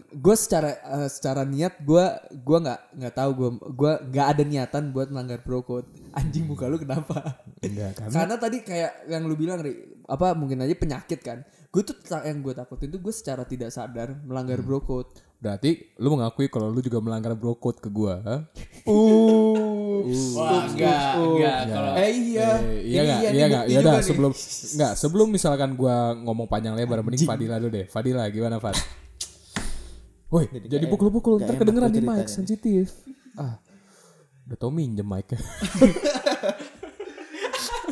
Gue 0.07 0.35
secara 0.39 0.71
eh, 0.79 1.09
secara 1.11 1.43
niat 1.43 1.83
gue 1.83 2.05
gua 2.47 2.57
nggak 2.63 2.81
nggak 2.95 3.13
tahu 3.13 3.29
gue 3.35 3.49
gua 3.75 3.99
nggak 4.07 4.27
ada 4.31 4.43
niatan 4.47 4.95
buat 4.95 5.11
melanggar 5.11 5.43
bro 5.43 5.67
code. 5.67 5.91
Anjing 6.15 6.47
muka 6.47 6.71
lu 6.71 6.79
kenapa? 6.79 7.43
Enggak, 7.59 7.99
karena 7.99 8.15
Karena 8.15 8.35
tadi 8.39 8.57
kayak 8.63 9.11
yang 9.11 9.27
lu 9.27 9.35
bilang 9.35 9.59
Ri, 9.59 9.99
apa 10.07 10.31
mungkin 10.31 10.63
aja 10.63 10.71
penyakit 10.79 11.19
kan. 11.19 11.43
Gue 11.75 11.83
tuh 11.83 11.99
yang 12.07 12.39
gue 12.39 12.55
takutin 12.55 12.87
tuh 12.87 13.03
gue 13.03 13.11
secara 13.11 13.43
tidak 13.43 13.67
sadar 13.67 14.15
melanggar 14.23 14.63
bro 14.63 14.79
code. 14.79 15.11
berarti 15.35 15.93
lu 16.01 16.15
mengakui 16.15 16.47
kalau 16.47 16.71
lu 16.71 16.79
juga 16.79 17.03
melanggar 17.03 17.35
bro 17.35 17.59
code 17.59 17.83
ke 17.83 17.91
gua. 17.91 18.23
ha? 18.23 18.47
Uh, 18.87 20.07
Wah, 20.39 20.71
enggak, 20.71 21.19
enggak. 21.19 21.59
Kalau 21.67 21.93
Eh 21.99 22.11
iya. 22.15 22.49
Eh, 22.63 22.81
iya 22.87 23.01
enggak, 23.03 23.19
iya, 23.19 23.29
iya 23.29 23.29
ini 23.29 23.43
enggak. 23.43 23.65
Ya 23.67 23.77
udah 23.83 23.95
sebelum 23.99 24.31
enggak, 24.71 24.93
sebelum 24.95 25.27
misalkan 25.27 25.75
gua 25.75 26.15
ngomong 26.15 26.47
panjang 26.47 26.73
lebar 26.79 27.03
mending 27.03 27.27
Fadila 27.27 27.59
dulu 27.59 27.75
deh. 27.75 27.85
Fadila 27.91 28.23
gimana, 28.31 28.57
Fad? 28.63 29.03
Woi, 30.25 30.49
jadi 30.49 30.85
pukul-pukul 30.85 31.37
ntar 31.37 31.55
kedengeran 31.55 31.89
di 31.89 32.01
mic 32.01 32.27
sensitif. 32.27 32.89
Ah. 33.35 33.59
Udah 34.47 34.55
tau 34.55 34.71
minjem 34.71 35.03
mic 35.03 35.27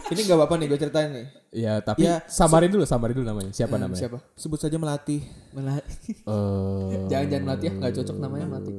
Ini 0.06 0.20
gak 0.24 0.38
apa-apa 0.38 0.56
nih 0.56 0.68
gue 0.68 0.78
ceritain 0.78 1.10
nih. 1.10 1.25
Ya, 1.52 1.74
tapi 1.80 2.06
Ya, 2.06 2.24
samarin 2.25 2.70
dulu, 2.70 2.88
samarin 2.88 3.12
dulu 3.12 3.25
namanya. 3.25 3.52
Siapa 3.52 3.75
namanya? 3.75 4.00
siapa? 4.00 4.24
Sebut 4.36 4.56
saja 4.56 4.78
melatih. 4.78 5.20
Mela- 5.52 5.84
Eh, 5.84 7.08
jangan 7.10 7.28
jangan 7.28 7.44
melatih 7.44 7.68
ya, 7.68 7.74
nggak 7.75 7.94
cocok 7.98 8.18
namanya 8.18 8.46
melatih. 8.48 8.74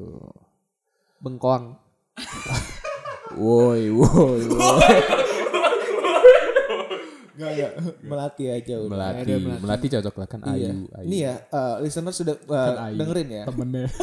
Bengkoang. 1.19 1.65
woi, 3.37 3.91
woi, 3.91 4.41
woi. 4.47 4.97
Gak, 7.35 7.51
gak. 7.53 7.73
Melatih 8.01 8.47
aja 8.49 8.75
udah. 8.79 8.91
Melati, 8.91 9.19
Ada 9.21 9.35
Melati. 9.37 9.59
melati 9.61 9.87
cocok 9.91 10.15
lah 10.15 10.27
kan 10.27 10.41
Iya. 10.47 10.71
Ayu, 10.71 10.87
Ayu. 10.89 11.05
Ini 11.05 11.17
ya, 11.21 11.35
eh, 11.45 11.75
listener 11.81 12.13
sudah 12.13 12.35
eh, 12.37 12.47
Kan 12.47 12.77
Ayu. 12.81 12.97
dengerin 12.97 13.29
ya. 13.29 13.43
temennya. 13.45 13.85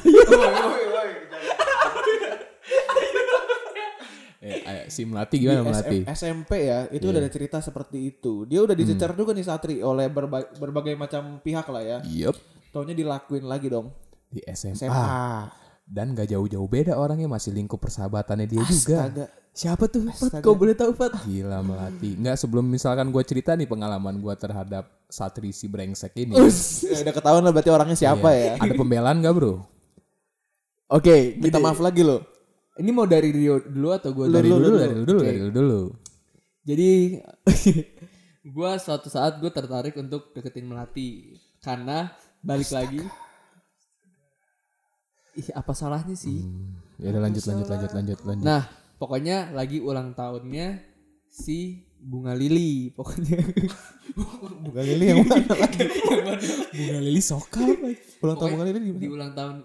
eh, 4.42 4.58
ayo, 4.64 4.84
si 4.88 5.02
melati 5.04 5.36
Di 5.38 5.42
gimana 5.42 5.62
SM 5.62 5.70
melati? 5.70 5.98
SMP 6.10 6.52
ya, 6.66 6.80
itu 6.90 7.06
udah 7.06 7.20
ada 7.20 7.30
cerita 7.30 7.58
seperti 7.60 7.98
itu. 8.10 8.44
Dia 8.44 8.60
udah 8.60 8.74
dicecar 8.74 9.14
juga 9.14 9.32
nih 9.32 9.46
Satri 9.46 9.76
oleh 9.80 10.10
berba- 10.10 10.52
berbagai 10.52 10.96
macam 10.96 11.40
pihak 11.40 11.68
lah 11.68 11.84
ya. 11.84 11.98
Yup. 12.04 12.36
Taunya 12.72 12.92
dilakuin 12.92 13.46
lagi 13.46 13.68
dong. 13.68 13.92
Di 14.28 14.42
SMA. 14.50 14.76
SMA. 14.82 15.06
Dan 15.84 16.16
gak 16.16 16.28
jauh-jauh 16.28 16.66
beda 16.66 16.96
orangnya 16.96 17.28
masih 17.28 17.52
lingkup 17.52 17.78
persahabatannya 17.78 18.44
dia 18.46 18.64
juga. 18.66 19.12
Astaga. 19.52 19.60
Siapa 19.60 19.84
tuh? 19.92 20.02
Fat? 20.08 20.16
Astaga. 20.16 20.44
Kau 20.44 20.56
boleh 20.56 20.76
tahu 20.76 20.92
Fat? 20.96 21.12
Gila 21.28 21.60
melati. 21.60 22.16
Enggak 22.16 22.40
sebelum 22.40 22.64
misalkan 22.64 23.12
gue 23.12 23.24
cerita 23.28 23.52
nih 23.52 23.68
pengalaman 23.68 24.16
gue 24.24 24.34
terhadap 24.40 24.88
Satri 25.12 25.52
si 25.52 25.68
brengsek 25.68 26.16
ini. 26.16 26.40
Ya, 26.40 26.48
udah 27.04 27.14
ketahuan 27.16 27.44
lah 27.44 27.52
berarti 27.52 27.72
orangnya 27.72 27.98
siapa 28.00 28.32
ya. 28.32 28.56
Ada 28.56 28.74
pembelaan 28.80 29.20
gak 29.20 29.36
bro? 29.36 29.68
Oke, 30.92 31.36
Minta 31.36 31.60
maaf 31.60 31.84
lagi 31.84 32.04
loh. 32.04 32.24
Ini 32.80 32.90
mau 32.96 33.04
dari 33.04 33.36
Rio 33.36 33.60
dulu 33.60 33.92
atau 33.92 34.16
gue 34.16 34.32
Dari 34.32 34.48
dari 34.48 34.50
dulu, 34.50 34.68
dari 34.80 34.96
dulu, 34.96 35.20
dari 35.20 35.40
dulu, 35.40 35.52
dulu. 35.52 35.82
Jadi 36.64 36.90
gue 38.56 38.72
suatu 38.80 39.08
saat 39.12 39.36
gue 39.44 39.52
tertarik 39.52 40.00
untuk 40.00 40.32
deketin 40.32 40.64
melati 40.64 41.36
karena 41.60 42.08
balik 42.40 42.72
lagi. 42.72 43.04
Ih 45.36 45.48
apa 45.52 45.72
salahnya 45.76 46.16
sih? 46.16 46.44
Ya 47.00 47.12
udah 47.12 47.22
lanjut, 47.28 47.44
lanjut, 47.44 47.68
lanjut, 47.68 47.92
lanjut, 47.92 48.20
lanjut. 48.24 48.46
Nah 48.48 48.81
pokoknya 49.02 49.50
lagi 49.50 49.82
ulang 49.82 50.14
tahunnya 50.14 50.78
si 51.26 51.90
bunga 51.98 52.38
lili 52.38 52.94
pokoknya. 52.94 53.42
Bunga 54.62 54.84
Lili 54.84 55.06
yang 55.08 55.24
mana 55.24 55.56
lagi? 55.56 55.88
Bunga 56.76 57.00
Lili 57.00 57.22
sokal. 57.24 57.80
Ulang 58.20 58.36
tahun 58.36 58.50
Bunga 58.60 58.66
Lili 58.68 58.80
gimana? 58.84 59.00
di 59.00 59.08
ulang 59.08 59.32
tahun 59.32 59.56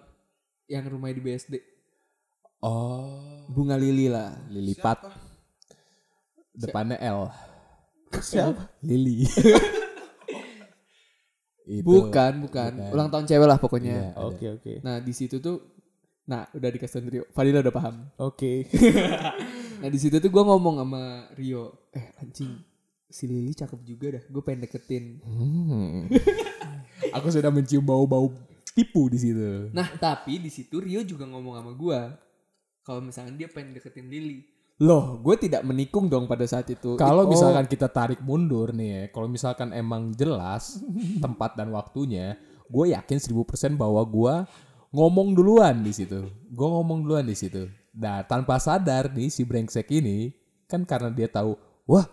yang 0.71 0.85
rumahnya 0.87 1.19
di 1.19 1.23
BSD 1.27 1.55
Oh, 2.65 3.47
bunga 3.53 3.77
lili 3.77 4.09
lah. 4.09 4.33
Lilipat. 4.49 4.99
Depannya 6.57 6.97
L. 6.99 7.29
Siapa? 8.17 8.73
Lili. 8.81 9.29
Itu. 11.67 11.83
Bukan, 11.83 12.47
bukan, 12.47 12.95
Ulang 12.95 13.11
tahun 13.13 13.27
cewek 13.29 13.47
lah 13.47 13.59
pokoknya. 13.59 14.15
Iya. 14.15 14.23
Oke 14.23 14.47
oke. 14.57 14.73
Nah 14.87 15.03
di 15.03 15.13
situ 15.13 15.43
tuh, 15.43 15.76
nah 16.27 16.51
udah 16.51 16.69
dikasih 16.69 17.07
Rio. 17.07 17.25
Fadila 17.31 17.63
udah 17.63 17.75
paham. 17.75 17.97
Oke. 18.19 18.67
Nah 19.77 19.93
di 19.93 20.01
situ 20.01 20.17
tuh 20.17 20.33
gue 20.33 20.41
ngomong 20.41 20.81
sama 20.81 21.29
Rio, 21.37 21.93
eh 21.93 22.09
anjing 22.17 22.57
si 23.07 23.29
Lili 23.29 23.53
cakep 23.53 23.77
juga 23.85 24.17
dah, 24.17 24.25
gue 24.25 24.41
pengen 24.41 24.65
deketin. 24.65 25.21
Hmm. 25.21 26.09
Aku 27.13 27.29
sudah 27.29 27.53
mencium 27.53 27.85
bau-bau 27.85 28.33
tipu 28.73 29.13
di 29.13 29.21
situ. 29.21 29.69
Nah 29.77 29.85
tapi 30.01 30.41
di 30.41 30.49
situ 30.49 30.81
Rio 30.81 31.05
juga 31.05 31.29
ngomong 31.29 31.61
sama 31.61 31.73
gue, 31.77 32.01
kalau 32.83 33.05
misalnya 33.05 33.37
dia 33.37 33.49
pengen 33.53 33.77
deketin 33.77 34.09
Lili, 34.09 34.49
loh 34.81 35.21
gue 35.21 35.37
tidak 35.37 35.61
menikung 35.61 36.09
dong 36.09 36.25
pada 36.25 36.49
saat 36.49 36.73
itu. 36.73 36.97
Kalau 36.97 37.25
Oh, 37.25 37.31
misalkan 37.31 37.69
kita 37.69 37.93
tarik 37.93 38.25
mundur 38.25 38.73
nih 38.73 38.89
ya, 38.89 39.03
kalau 39.13 39.29
misalkan 39.29 39.77
emang 39.77 40.17
jelas 40.17 40.81
tempat 41.25 41.53
dan 41.53 41.69
waktunya, 41.69 42.41
gue 42.73 42.97
yakin 42.97 43.21
1000% 43.21 43.77
bahwa 43.77 44.01
gue 44.01 44.35
ngomong 44.95 45.35
duluan 45.35 45.83
di 45.83 45.93
situ. 45.95 46.27
Gue 46.51 46.69
ngomong 46.69 47.07
duluan 47.07 47.27
di 47.27 47.37
situ. 47.37 47.67
Nah, 47.97 48.23
tanpa 48.29 48.61
sadar 48.61 49.09
nih 49.11 49.33
si 49.33 49.43
brengsek 49.43 49.89
ini 49.91 50.35
kan 50.67 50.85
karena 50.85 51.09
dia 51.09 51.31
tahu, 51.31 51.57
wah 51.89 52.05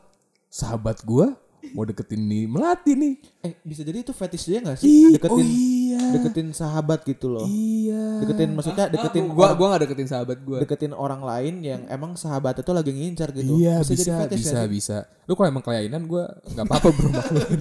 sahabat 0.48 1.02
gue 1.04 1.28
mau 1.72 1.88
deketin 1.88 2.20
nih 2.20 2.44
melati 2.44 2.92
nih. 2.92 3.14
Eh 3.40 3.54
bisa 3.64 3.88
jadi 3.88 4.04
itu 4.04 4.12
fetish 4.12 4.52
dia 4.52 4.60
gak 4.60 4.84
Ih, 4.84 4.84
sih? 4.84 5.16
Deketin 5.16 5.48
oh 5.48 5.48
iya. 5.48 6.04
deketin 6.12 6.48
sahabat 6.52 7.08
gitu 7.08 7.32
loh. 7.32 7.48
Iya. 7.48 8.20
Deketin 8.20 8.50
maksudnya 8.52 8.86
deketin 8.92 9.32
gue 9.32 9.40
orang, 9.40 9.56
gua 9.56 9.68
gak 9.74 9.82
deketin 9.88 10.08
sahabat 10.12 10.38
gue. 10.44 10.58
deketin 10.60 10.92
orang 10.92 11.24
lain 11.24 11.64
yang 11.64 11.82
emang 11.88 12.20
sahabat 12.20 12.60
itu 12.60 12.72
lagi 12.76 12.92
ngincar 12.92 13.32
gitu. 13.32 13.64
Iya 13.64 13.80
bisa 13.80 13.96
jadi 13.96 14.12
fetish 14.28 14.40
bisa 14.44 14.60
sih? 14.60 14.68
bisa. 14.68 14.98
Lu 15.24 15.40
kalau 15.40 15.48
emang 15.56 15.64
kelainan 15.64 16.04
gue 16.04 16.24
nggak 16.52 16.66
apa-apa 16.68 16.88
bro 16.92 17.10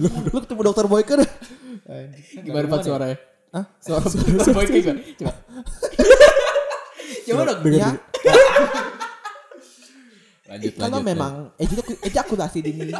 lu. 0.03 0.09
Lu 0.27 0.37
ketemu 0.43 0.61
dokter 0.67 0.85
Boyke 0.91 1.13
dah. 1.23 1.29
Gimana 2.43 2.67
Fat 2.67 2.83
suaranya? 2.83 3.17
Hah? 3.53 3.65
Suara 3.85 4.01
boy 4.49 4.65
gimana? 4.65 5.01
Coba. 5.13 5.33
Coba 7.23 7.41
dong. 7.45 7.59
Ya, 7.69 7.89
Lanjut 10.53 10.73
kalau 10.75 10.99
memang 11.01 11.33
ejaku- 11.57 12.01
ejakulasi 12.03 12.59
dini. 12.61 12.93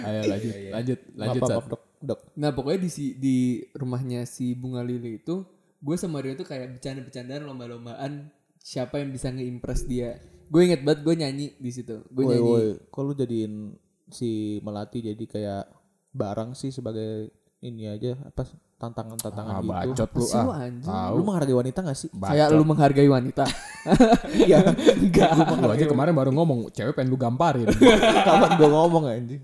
Ayo 0.00 0.20
lanjut 0.26 0.54
lanjut 0.72 0.98
lanjut. 1.12 1.40
Maaf, 1.44 1.50
maaf, 1.52 1.66
dok, 1.68 1.82
dok. 2.00 2.20
Nah 2.34 2.50
pokoknya 2.50 2.80
di 2.82 2.90
si- 2.90 3.14
di 3.14 3.36
rumahnya 3.76 4.24
si 4.24 4.56
bunga 4.56 4.80
lili 4.80 5.20
itu 5.20 5.44
gue 5.80 5.96
sama 5.96 6.24
Rio 6.24 6.34
tuh 6.34 6.48
kayak 6.48 6.76
bercanda-bercandaan 6.76 7.46
lomba-lombaan 7.46 8.32
siapa 8.58 8.98
yang 8.98 9.12
bisa 9.12 9.28
ngeimpress 9.30 9.84
dia. 9.84 10.18
Gue 10.50 10.66
inget 10.66 10.82
banget 10.82 11.04
gue 11.04 11.14
nyanyi 11.14 11.46
di 11.56 11.70
situ. 11.70 12.02
Gue 12.10 12.24
nyanyi. 12.26 12.80
lu 12.80 13.12
jadiin 13.14 13.54
si 14.10 14.58
Melati 14.64 14.98
jadi 15.04 15.24
kayak 15.24 15.64
barang 16.10 16.58
sih 16.58 16.74
sebagai 16.74 17.30
ini 17.60 17.84
aja 17.86 18.16
apa 18.24 18.48
tantangan-tantangan 18.80 19.52
Ah, 19.52 19.60
gitu. 19.60 19.92
bacot 19.92 20.10
lu 20.16 20.24
lu, 20.24 20.32
ah. 20.32 20.64
anjing? 20.64 20.88
Tahu. 20.88 21.12
Lu 21.12 21.22
menghargai 21.22 21.56
wanita 21.60 21.78
gak 21.84 21.98
sih? 21.98 22.08
Kayak 22.08 22.48
lu 22.50 22.64
menghargai 22.64 23.08
wanita. 23.08 23.44
Iya. 24.40 24.72
Enggak. 24.96 25.30
Lu 25.60 25.68
aja 25.68 25.84
kemarin 25.84 26.12
baru 26.12 26.32
ngomong 26.32 26.72
cewek 26.72 26.96
pengen 26.96 27.08
lu 27.08 27.16
gamparin. 27.16 27.68
Kapan 28.28 28.50
gue 28.56 28.68
ngomong 28.68 29.04
anjing. 29.06 29.42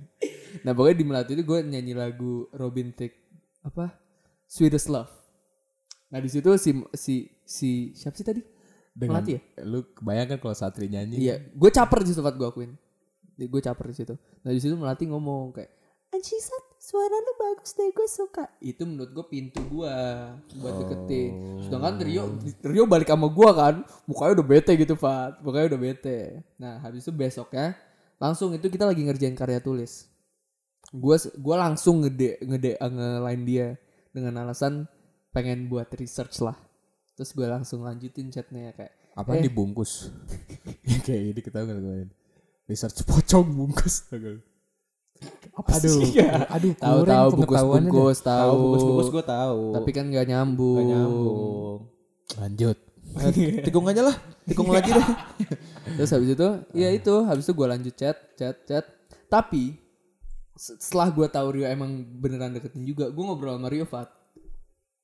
nah 0.65 0.73
pokoknya 0.73 0.97
di 0.97 1.05
Melati 1.07 1.33
itu 1.37 1.45
gue 1.45 1.59
nyanyi 1.63 1.93
lagu 1.93 2.49
Robin 2.51 2.91
Thicke 2.91 3.23
apa 3.63 3.93
Sweetest 4.45 4.89
Love 4.89 5.13
nah 6.07 6.19
di 6.19 6.27
situ 6.27 6.49
si 6.57 6.71
si 6.91 7.15
si 7.45 7.71
siapa 7.93 8.17
sih 8.17 8.25
tadi 8.25 8.43
Dengan 8.91 9.21
Melati 9.23 9.37
ya 9.37 9.41
lu 9.63 9.85
kebayangkan 9.93 10.41
kalau 10.41 10.57
Satri 10.57 10.89
nyanyi. 10.89 11.23
iya 11.23 11.39
gue 11.39 11.71
caper 11.71 12.03
di 12.03 12.11
situ 12.11 12.19
Fat 12.19 12.35
gue 12.35 12.43
akuin 12.43 12.73
gue 13.37 13.61
caper 13.61 13.87
di 13.91 13.97
situ 13.97 14.15
nah 14.43 14.51
di 14.51 14.59
situ 14.59 14.75
Melati 14.75 15.07
ngomong 15.07 15.55
kayak 15.55 15.71
Anjing 16.11 16.41
Sat, 16.41 16.65
suara 16.87 17.19
lu 17.19 17.33
bagus 17.35 17.75
deh 17.75 17.91
gue 17.91 18.07
suka 18.07 18.47
itu 18.63 18.87
menurut 18.87 19.11
gue 19.11 19.27
pintu 19.27 19.59
gue 19.67 19.95
buat 20.63 20.75
deketin 20.87 21.33
sedangkan 21.67 21.95
Rio 22.07 22.25
Rio 22.63 22.85
balik 22.87 23.11
sama 23.11 23.27
gue 23.27 23.51
kan 23.51 23.75
mukanya 24.07 24.33
udah 24.39 24.47
bete 24.47 24.73
gitu 24.79 24.95
Fat 24.95 25.43
mukanya 25.43 25.75
udah 25.75 25.81
bete 25.83 26.47
nah 26.63 26.79
habis 26.79 27.03
itu 27.03 27.11
besoknya 27.11 27.75
langsung 28.23 28.55
itu 28.55 28.71
kita 28.71 28.87
lagi 28.87 29.03
ngerjain 29.03 29.35
karya 29.35 29.59
tulis 29.59 30.07
gue 30.95 31.17
gua 31.43 31.67
langsung 31.67 32.07
ngede 32.07 32.39
ngede 32.47 32.79
ngelain 32.79 33.43
dia 33.43 33.75
dengan 34.15 34.47
alasan 34.47 34.87
pengen 35.35 35.67
buat 35.67 35.91
research 35.99 36.39
lah 36.39 36.55
terus 37.19 37.35
gue 37.35 37.51
langsung 37.51 37.83
lanjutin 37.83 38.31
chatnya 38.31 38.71
kayak 38.79 38.95
Apa 39.17 39.41
Eh. 39.41 39.49
dibungkus? 39.49 40.13
Yang 40.89 41.01
kayak 41.09 41.23
ini 41.33 41.41
kita 41.41 41.65
nggak 41.65 41.81
kemarin. 41.81 42.09
Research 42.69 43.01
pocong 43.09 43.49
bungkus. 43.49 44.05
Gak? 45.19 45.35
Apa 45.57 45.69
Aduh, 45.73 45.89
sih? 45.99 46.13
aduh, 46.47 46.73
tahu 46.75 46.97
kurang 47.01 47.09
tahu 47.09 47.29
pengetahuannya 47.33 47.89
bungkus 47.89 48.19
bungkus 48.19 48.19
Tahu 48.21 48.29
tahu 48.29 48.57
bungkus-bungkus 48.61 49.09
gue 49.11 49.25
tahu. 49.27 49.61
tapi 49.73 49.91
kan 49.91 50.05
nggak 50.07 50.27
nyambung 50.27 50.77
Gak 50.77 50.87
nyambung. 50.87 51.77
Lanjut. 52.37 52.77
Eh, 53.17 53.33
Tikung 53.63 53.87
aja 53.87 54.03
lah, 54.03 54.17
tikung 54.45 54.69
lagi 54.69 54.93
deh. 54.93 55.07
terus 55.97 56.11
habis 56.11 56.29
itu 56.31 56.49
ya 56.75 56.91
itu 56.91 57.15
habis 57.23 57.43
itu 57.43 57.55
gue 57.55 57.65
lanjut 57.65 57.95
chat 57.95 58.19
chat 58.35 58.57
chat 58.61 58.85
tapi 59.27 59.79
se- 60.53 60.77
setelah 60.77 61.09
gue 61.09 61.25
tahu 61.27 61.47
Rio 61.53 61.65
emang 61.65 61.89
beneran 62.13 62.53
deketin 62.53 62.85
juga 62.85 63.09
gue 63.09 63.23
ngobrol 63.23 63.55
sama 63.55 63.71
Rio 63.71 63.87
Fat 63.87 64.11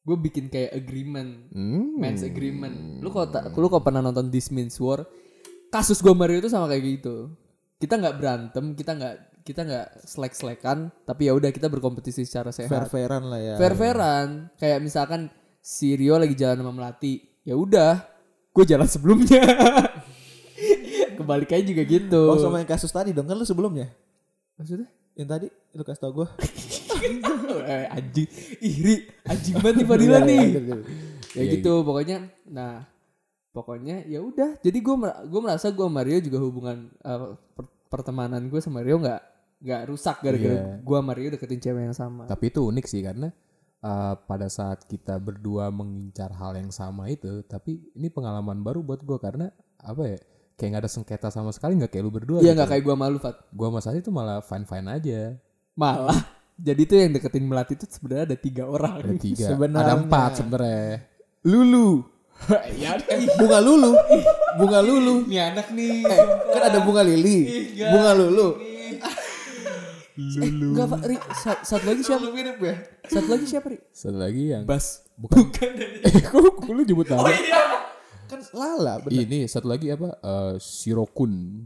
gue 0.03 0.16
bikin 0.18 0.51
kayak 0.51 0.75
agreement 0.75 1.48
Hmm. 1.48 1.96
men's 1.96 2.20
agreement 2.20 2.98
lu 2.98 3.09
kalau 3.09 3.25
ta- 3.27 3.48
lu 3.48 3.66
kalau 3.66 3.81
pernah 3.81 4.03
nonton 4.03 4.29
This 4.29 4.51
Means 4.51 4.77
War 4.77 5.07
kasus 5.70 6.03
gue 6.03 6.11
sama 6.11 6.27
Rio 6.27 6.38
itu 6.38 6.51
sama 6.51 6.66
kayak 6.66 6.83
gitu 6.92 7.33
kita 7.79 7.96
nggak 7.96 8.16
berantem 8.18 8.64
kita 8.75 8.92
nggak 8.92 9.14
kita 9.42 9.66
nggak 9.66 10.07
selek 10.07 10.33
selekan 10.38 10.88
tapi 11.02 11.26
ya 11.26 11.35
udah 11.35 11.50
kita 11.50 11.66
berkompetisi 11.66 12.22
secara 12.22 12.55
sehat. 12.55 12.70
Fair-fairan 12.70 13.26
lah 13.26 13.40
ya. 13.42 13.55
fair 13.59 13.74
fairan 13.74 14.46
kayak 14.57 14.78
misalkan 14.78 15.26
si 15.59 15.98
Rio 15.98 16.18
lagi 16.18 16.38
jalan 16.38 16.62
sama 16.62 16.72
Melati 16.74 17.18
ya 17.42 17.59
udah 17.59 18.02
gue 18.55 18.64
jalan 18.64 18.87
sebelumnya. 18.87 19.42
Kebalikannya 21.18 21.64
juga 21.66 21.83
gitu. 21.85 22.22
Oh 22.31 22.38
sama 22.38 22.62
yang 22.62 22.70
kasus 22.70 22.90
tadi 22.94 23.11
dong 23.11 23.26
kan 23.26 23.35
lu 23.35 23.46
sebelumnya. 23.46 23.90
maksudnya? 24.55 24.87
Yang 25.18 25.28
tadi 25.28 25.46
lu 25.74 25.83
kasih 25.83 26.00
tau 26.07 26.12
gue. 26.22 26.28
eh, 27.72 27.87
anjing. 27.90 28.28
Iri 28.62 28.96
anjing 29.26 29.57
banget 29.59 29.74
nih 29.83 29.87
Fadila 29.90 30.18
nih. 30.22 30.46
ya 31.33 31.42
Iya, 31.42 31.44
gitu 31.59 31.81
pokoknya 31.83 32.28
nah 32.46 32.87
pokoknya 33.50 34.07
ya 34.07 34.22
udah. 34.22 34.61
Jadi 34.62 34.78
gue 34.78 34.94
gue 35.02 35.40
merasa 35.42 35.74
gue 35.74 35.83
sama 35.83 36.00
Rio 36.07 36.22
juga 36.22 36.38
hubungan 36.38 36.92
per- 37.57 37.72
pertemanan 37.90 38.46
gue 38.48 38.61
sama 38.62 38.81
Rio 38.81 38.96
nggak 39.00 39.32
nggak 39.62 39.83
rusak 39.87 40.16
gara-gara 40.18 40.53
Iya. 40.53 40.66
gue 40.79 40.96
sama 40.98 41.12
Rio 41.12 41.29
deketin 41.31 41.61
cewek 41.61 41.83
yang 41.85 41.94
sama 41.94 42.22
Tapi 42.27 42.44
itu 42.48 42.61
unik 42.62 42.85
sih 42.85 42.98
karena 42.98 43.31
uh, 43.81 44.14
pada 44.20 44.46
saat 44.46 44.83
kita 44.85 45.16
berdua 45.16 45.70
mengincar 45.70 46.31
hal 46.33 46.55
yang 46.55 46.68
sama 46.68 47.07
itu, 47.07 47.42
tapi 47.44 47.79
ini 47.92 48.07
pengalaman 48.07 48.59
baru 48.59 48.81
buat 48.81 49.01
gue 49.01 49.18
karena 49.18 49.51
apa 49.79 50.03
ya? 50.05 50.18
Kayak 50.53 50.68
nggak 50.68 50.83
ada 50.83 50.90
sengketa 50.90 51.29
sama 51.29 51.51
sekali 51.51 51.75
nggak 51.75 51.90
kayak 51.90 52.03
lu 52.03 52.11
berdua. 52.11 52.38
iya 52.38 52.51
gitu. 52.51 52.59
nggak 52.59 52.68
kayak 52.70 52.83
gue 52.83 52.94
malu 52.94 53.16
Fat 53.16 53.37
Gua 53.51 53.70
sama 53.70 53.81
Sari 53.81 53.98
tuh 53.98 54.11
malah 54.11 54.38
fine 54.38 54.62
fine 54.62 54.87
aja. 54.87 55.20
malah 55.72 56.18
jadi 56.68 56.83
tuh 56.85 56.96
yang 56.98 57.11
deketin 57.12 57.42
Melati 57.42 57.75
itu 57.75 57.87
sebenarnya 57.88 58.25
ada 58.29 58.37
tiga 58.37 58.64
orang 58.66 58.94
Ada 59.01 59.14
tiga, 59.16 59.46
Sebenarnya. 59.51 59.87
ada 59.88 59.94
empat 59.96 60.31
sebenarnya. 60.37 60.87
Lulu 61.42 61.88
ya 62.83 62.98
Bunga 63.38 63.59
lulu. 63.59 63.90
Bunga 64.59 64.81
lulu. 64.81 65.14
ini 65.27 65.38
anak 65.38 65.70
nih 65.70 66.03
Kan 66.51 66.62
ada 66.66 66.79
bunga 66.83 67.03
lili. 67.03 67.70
Bunga 67.79 68.12
lulu. 68.12 68.48
Enggak 70.12 70.87
Pak 70.92 71.03
Ri 71.09 71.16
Sa- 71.33 71.62
satu 71.64 71.85
lagi 71.88 72.03
siapa 72.05 72.27
mirip 72.29 72.61
ya. 72.61 72.75
satu 73.09 73.29
lagi 73.33 73.46
siapa 73.48 73.66
Ri 73.72 73.79
Satu 73.88 74.18
lagi 74.20 74.53
yang 74.53 74.68
Bas 74.68 75.09
bukan. 75.16 75.72
eh, 76.07 76.22
kok 76.29 76.68
lu 76.68 76.83
nyebut 76.85 77.09
nama? 77.09 77.33
Kan 78.29 78.40
lala 78.53 79.01
bener. 79.01 79.25
Ini 79.25 79.48
satu 79.48 79.72
lagi 79.72 79.88
apa? 79.88 80.12
Eh, 80.20 80.55
Shirokun. 80.61 81.64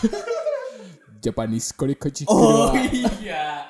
Japanese 1.24 1.76
Korikochi. 1.76 2.24
Oh, 2.32 2.72
iya 2.72 3.68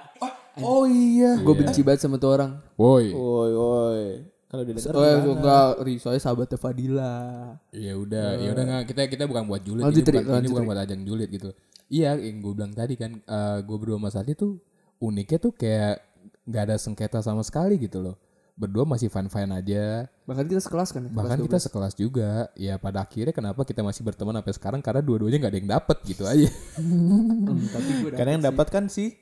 Oh 0.61 0.85
iya. 0.85 1.41
gue 1.41 1.55
benci 1.57 1.81
banget 1.81 2.05
sama 2.05 2.21
tuh 2.21 2.31
orang 2.37 2.53
Woi. 2.77 3.11
Woi 3.11 3.51
woi. 3.57 4.07
Kalau 4.51 4.67
didengar 4.67 4.93
Oh 4.99 5.03
ya, 5.07 5.15
enggak, 5.23 5.69
Ri, 5.87 5.95
soalnya 6.03 6.23
sahabatnya 6.27 6.59
Fadila. 6.59 7.15
Ya 7.71 7.95
udah, 7.95 8.35
ya 8.35 8.51
udah 8.51 8.65
nggak 8.67 8.83
kita 8.91 9.01
kita 9.07 9.25
bukan 9.31 9.47
buat 9.47 9.63
julid, 9.63 9.87
ini 9.87 10.03
Ri, 10.03 10.19
bukan, 10.27 10.43
ini 10.43 10.49
bukan 10.51 10.65
buat 10.67 10.79
ajang 10.83 11.01
julid 11.07 11.31
gitu. 11.31 11.55
Iya, 11.91 12.15
yang 12.23 12.39
gue 12.39 12.55
bilang 12.55 12.71
tadi 12.71 12.95
kan, 12.95 13.19
gue 13.67 13.77
berdua 13.77 13.99
sama 13.99 14.11
Sadi 14.15 14.39
tuh 14.39 14.63
uniknya 15.03 15.43
tuh 15.43 15.51
kayak 15.51 15.99
nggak 16.47 16.63
ada 16.71 16.77
sengketa 16.79 17.19
sama 17.19 17.43
sekali 17.43 17.83
gitu 17.83 17.99
loh. 17.99 18.15
Berdua 18.55 18.85
masih 18.85 19.09
fine 19.09 19.33
fine 19.33 19.51
aja. 19.57 20.05
Bahkan 20.29 20.45
kita 20.45 20.61
sekelas 20.61 20.93
kan 20.93 21.09
ya? 21.09 21.11
Bahkan 21.11 21.39
kita 21.49 21.59
sekelas 21.59 21.97
juga. 21.97 22.53
Ya 22.55 22.77
pada 22.77 23.03
akhirnya 23.03 23.33
kenapa 23.33 23.65
kita 23.65 23.81
masih 23.81 24.05
berteman 24.05 24.37
sampai 24.37 24.53
sekarang 24.53 24.81
karena 24.85 25.01
dua-duanya 25.01 25.41
nggak 25.41 25.51
ada 25.51 25.61
yang 25.65 25.71
dapet 25.81 25.97
gitu 26.05 26.29
aja. 26.29 26.53
12. 26.77 26.79
Hmm, 26.79 27.59
tapi 27.73 27.91
gue 28.05 28.11
Karena 28.13 28.31
yang 28.37 28.45
dapat 28.53 28.67
kan 28.69 28.85
si 28.93 29.17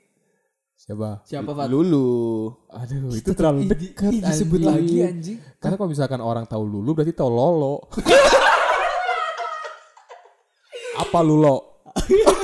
Siapa? 0.78 1.26
Siapa 1.26 1.50
Fat? 1.58 1.66
Lulu. 1.66 2.54
Aduh, 2.70 3.10
itu 3.10 3.34
terlalu 3.34 3.66
dekat. 3.66 4.14
ih, 4.14 4.22
disebut 4.22 4.62
anjing. 4.62 4.70
lagi 4.70 4.96
anjing. 5.02 5.38
Karena 5.58 5.74
kalau 5.74 5.90
misalkan 5.90 6.22
orang 6.22 6.46
tahu 6.46 6.62
Lulu 6.62 6.90
berarti 6.94 7.14
tahu 7.18 7.30
Lolo. 7.30 7.82
Apa 11.02 11.18
Lulo? 11.26 11.82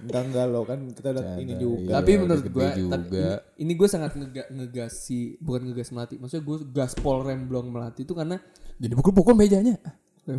Enggak 0.00 0.22
enggak 0.26 0.46
lo 0.46 0.60
kan 0.62 0.78
kita 0.88 1.08
udah 1.10 1.24
ini 1.36 1.52
Canda, 1.52 1.60
juga. 1.60 1.80
iya. 1.82 1.94
tapi 1.98 2.10
menurut 2.16 2.46
gue 2.46 2.68
juga. 2.74 2.90
tapi 2.94 3.16
ini, 3.16 3.34
ini 3.60 3.72
gue 3.74 3.88
sangat 3.88 4.10
ngega, 4.14 4.44
ngegas 4.48 4.92
si 5.00 5.18
bukan 5.38 5.60
ngegas 5.68 5.88
melati 5.90 6.14
maksudnya 6.16 6.42
gue 6.42 6.56
gaspol 6.68 7.16
remblong 7.22 7.68
melati 7.68 8.02
itu 8.02 8.12
karena 8.12 8.40
Jadi 8.76 8.92
pukul-pukul 8.94 9.34
mejanya. 9.34 9.78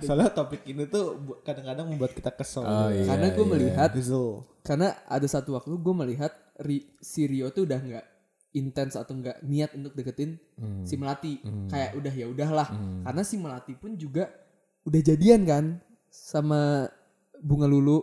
Soalnya 0.00 0.30
topik 0.30 0.62
ini 0.66 0.84
tuh 0.84 1.16
kadang-kadang 1.40 1.88
membuat 1.88 2.12
kita 2.12 2.30
kesel. 2.30 2.64
Oh, 2.64 2.88
iya. 2.88 3.06
karena 3.06 3.26
gue 3.30 3.46
melihat 3.46 3.90
Kesel. 3.92 4.44
karena 4.60 4.88
ada 5.04 5.26
satu 5.26 5.56
waktu 5.56 5.72
gue 5.72 5.94
melihat 5.96 6.32
Ri, 6.60 6.84
si 7.00 7.24
Rio 7.24 7.48
tuh 7.50 7.64
udah 7.64 7.80
nggak 7.80 8.06
intens 8.52 8.98
atau 8.98 9.14
nggak 9.14 9.40
niat 9.42 9.70
untuk 9.74 9.94
deketin 9.94 10.36
Hmm. 10.60 10.84
si 10.84 10.92
Melati 10.96 11.40
kayak 11.68 11.96
udah 11.96 12.12
ya 12.12 12.26
udahlah 12.26 12.68
karena 13.00 13.22
si 13.22 13.36
Melati 13.36 13.72
pun 13.72 13.96
juga 13.96 14.28
udah 14.84 15.00
jadian 15.00 15.40
kan 15.44 15.64
sama 16.10 16.84
bunga 17.40 17.66
lulu 17.66 17.98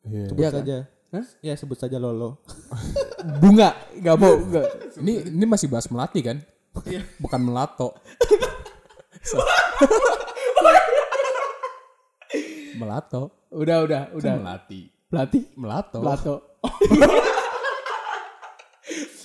Iya. 0.00 0.26
Sebut 0.28 0.40
Iya 0.40 0.48
kan? 0.48 0.58
saja. 0.64 0.76
Hah? 1.10 1.26
Ya 1.42 1.54
sebut 1.54 1.76
saja 1.76 1.96
Lolo. 1.98 2.40
bunga 3.42 3.74
nggak 3.92 4.16
mau 4.16 4.32
nggak 4.38 4.66
Ini 4.98 5.12
ini 5.28 5.44
masih 5.44 5.68
bahas 5.68 5.90
melati 5.90 6.20
kan? 6.22 6.40
Bukan 7.18 7.40
melato. 7.42 7.98
melato. 12.74 13.22
udah 13.50 13.82
udah 13.84 14.02
udah 14.14 14.34
Melati. 14.38 14.80
Melati 15.10 15.38
Melato. 15.58 15.98
Plato 16.00 16.34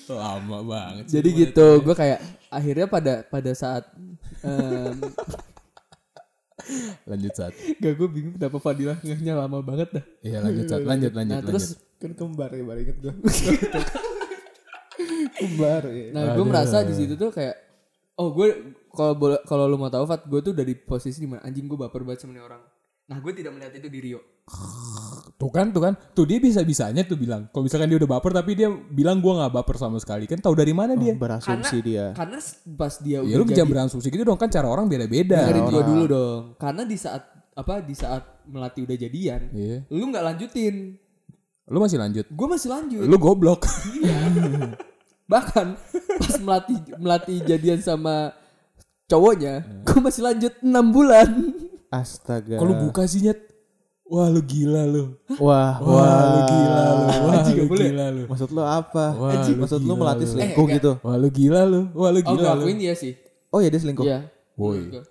Lama 0.05 0.61
banget. 0.61 1.03
sih. 1.09 1.17
jadi 1.17 1.29
gitu 1.33 1.81
gue 1.81 1.95
kayak 1.97 2.21
akhirnya 2.47 2.85
pada 2.85 3.13
pada 3.25 3.51
saat 3.57 3.89
em, 4.41 5.01
Lanjut 7.03 7.35
saat. 7.35 7.51
gak 7.83 7.93
gue 7.99 8.07
bingung 8.07 8.39
kenapa 8.39 8.63
Fadila 8.63 8.95
ngehnya 9.03 9.35
lama 9.35 9.59
banget 9.59 10.01
dah 10.01 10.05
Iya 10.23 10.39
lanjut 10.39 10.65
saat. 10.71 10.81
Lanjut 10.87 11.11
lanjut 11.11 11.35
nah 11.35 11.43
terus 11.43 11.75
Kan 11.95 12.11
kembar 12.11 12.51
ya 12.51 12.63
baru 12.63 12.79
inget 12.83 12.97
gue. 12.99 13.13
kembar 15.39 15.83
ya. 15.87 16.05
Nah, 16.11 16.23
gue 16.35 16.45
merasa 16.45 16.83
di 16.83 16.93
situ 16.95 17.13
tuh 17.15 17.31
kayak 17.31 17.55
oh 18.19 18.31
gue 18.31 18.75
kalau 18.91 19.13
boleh 19.15 19.39
kalau 19.47 19.65
lu 19.67 19.77
mau 19.79 19.91
tahu 19.91 20.07
Fat, 20.07 20.23
gue 20.27 20.39
tuh 20.43 20.51
udah 20.55 20.65
di 20.65 20.75
posisi 20.75 21.23
di 21.23 21.27
mana 21.27 21.43
anjing 21.43 21.67
gue 21.67 21.79
baper 21.79 22.03
banget 22.03 22.27
sama 22.27 22.39
orang. 22.39 22.63
Nah, 23.05 23.17
gue 23.19 23.31
tidak 23.35 23.51
melihat 23.55 23.73
itu 23.75 23.87
di 23.87 23.99
Rio. 24.01 24.19
Tuh 25.35 25.51
kan, 25.51 25.67
tuh 25.69 25.81
kan. 25.81 25.93
Tuh 26.13 26.23
dia 26.23 26.37
bisa-bisanya 26.37 27.03
tuh 27.03 27.17
bilang. 27.17 27.49
Kalau 27.49 27.65
misalkan 27.65 27.89
dia 27.89 27.97
udah 27.97 28.09
baper 28.09 28.31
tapi 28.31 28.51
dia 28.53 28.69
bilang 28.69 29.19
gua 29.19 29.43
nggak 29.43 29.53
baper 29.53 29.75
sama 29.75 29.97
sekali. 29.97 30.25
Kan 30.25 30.39
tahu 30.39 30.53
dari 30.53 30.71
mana 30.71 30.95
dia? 30.95 31.11
Berasumsi 31.11 31.77
dia. 31.81 32.13
Karena 32.13 32.39
pas 32.73 32.93
dia 32.99 33.19
Ya 33.19 33.35
udah 33.35 33.35
lu 33.35 33.43
jadi 33.43 33.57
jangan 33.59 33.71
berasumsi 33.73 34.07
gitu 34.07 34.23
dong 34.23 34.37
kan 34.37 34.47
cara 34.47 34.65
orang 34.65 34.85
beda-beda. 34.85 35.43
dengerin 35.43 35.63
gue 35.63 35.73
Orang- 35.75 35.89
dulu 35.89 36.03
dong. 36.07 36.41
Karena 36.55 36.83
di 36.83 36.95
saat 36.95 37.23
apa 37.51 37.79
di 37.79 37.95
saat 37.95 38.23
melati 38.45 38.79
udah 38.81 38.95
jadian, 38.95 39.41
Iya. 39.49 39.77
lu 39.89 40.05
nggak 40.07 40.23
lanjutin. 40.23 40.75
Lu 41.65 41.81
masih 41.81 41.97
lanjut. 41.97 42.25
Gue 42.29 42.47
masih 42.47 42.69
lanjut. 42.69 43.03
Lu 43.03 43.17
goblok. 43.17 43.65
Bahkan 45.31 45.67
pas 46.21 46.35
melati 46.37 46.75
melati 46.95 47.35
jadian 47.41 47.81
sama 47.81 48.29
cowoknya, 49.05 49.83
gue 49.83 49.99
masih 49.99 50.21
lanjut 50.21 50.53
6 50.61 50.69
bulan. 50.93 51.27
Astaga. 51.89 52.55
Kalau 52.55 52.73
buka 52.79 53.03
sih 53.05 53.25
nyet. 53.25 53.41
Wah 54.05 54.29
lu 54.29 54.37
gila 54.39 54.85
lu. 54.85 55.17
Wah, 55.35 55.81
Wah, 55.81 56.21
lu 56.27 56.41
gila 56.45 56.81
Nggak 57.41 57.65
boleh. 57.65 57.89
gila 57.89 58.05
lu. 58.11 58.23
Maksud 58.27 58.49
lu 58.49 58.61
apa? 58.61 59.05
Wah, 59.11 59.33
Anjing, 59.33 59.57
lu 59.57 59.61
Maksud 59.65 59.81
lu 59.81 59.93
melatih 59.95 60.23
lu. 60.23 60.31
selingkuh 60.31 60.61
Eh, 60.63 60.73
gitu? 60.73 60.91
Wah 61.01 61.15
lu 61.15 61.27
gila 61.27 61.61
lu. 61.63 61.81
Wah 61.91 62.09
lu 62.09 62.19
Oh, 62.19 62.23
gila 62.23 62.37
lu. 62.37 62.45
ngelakuin 62.61 62.77
dia 62.77 62.93
sih. 62.93 63.13
Oh 63.49 63.57
ya 63.57 63.67
dia 63.67 63.77
selingkuh. 63.77 64.03
Iya. 64.03 64.29
Woi. 64.55 64.79
Gua. 64.87 65.03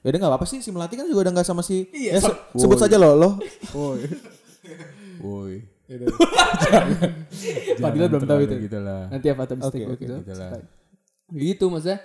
Ya 0.00 0.06
udah 0.06 0.18
nggak 0.18 0.32
apa-apa 0.32 0.46
sih 0.46 0.58
si 0.58 0.68
Melati 0.68 0.94
kan 0.94 1.04
juga 1.04 1.20
udah 1.22 1.32
nggak 1.32 1.46
sama 1.46 1.60
si. 1.60 1.88
Iya, 1.90 2.16
ya, 2.16 2.20
se- 2.22 2.40
sebut 2.54 2.76
saja 2.76 2.96
lo 2.96 3.12
lo. 3.14 3.30
Woi. 5.18 5.64
Padahal 7.76 8.08
belum 8.12 8.24
tahu 8.24 8.40
itu. 8.42 8.54
Gitu 8.62 8.78
lah. 8.78 9.08
Nanti 9.10 9.26
apa 9.28 9.42
tapi 9.44 9.60
Oke, 9.60 9.80
oke, 9.82 9.96
gitu. 9.98 10.16
gitu 10.18 10.32
lah. 10.34 10.50
Gitu 11.26 11.64
maksudnya 11.66 11.98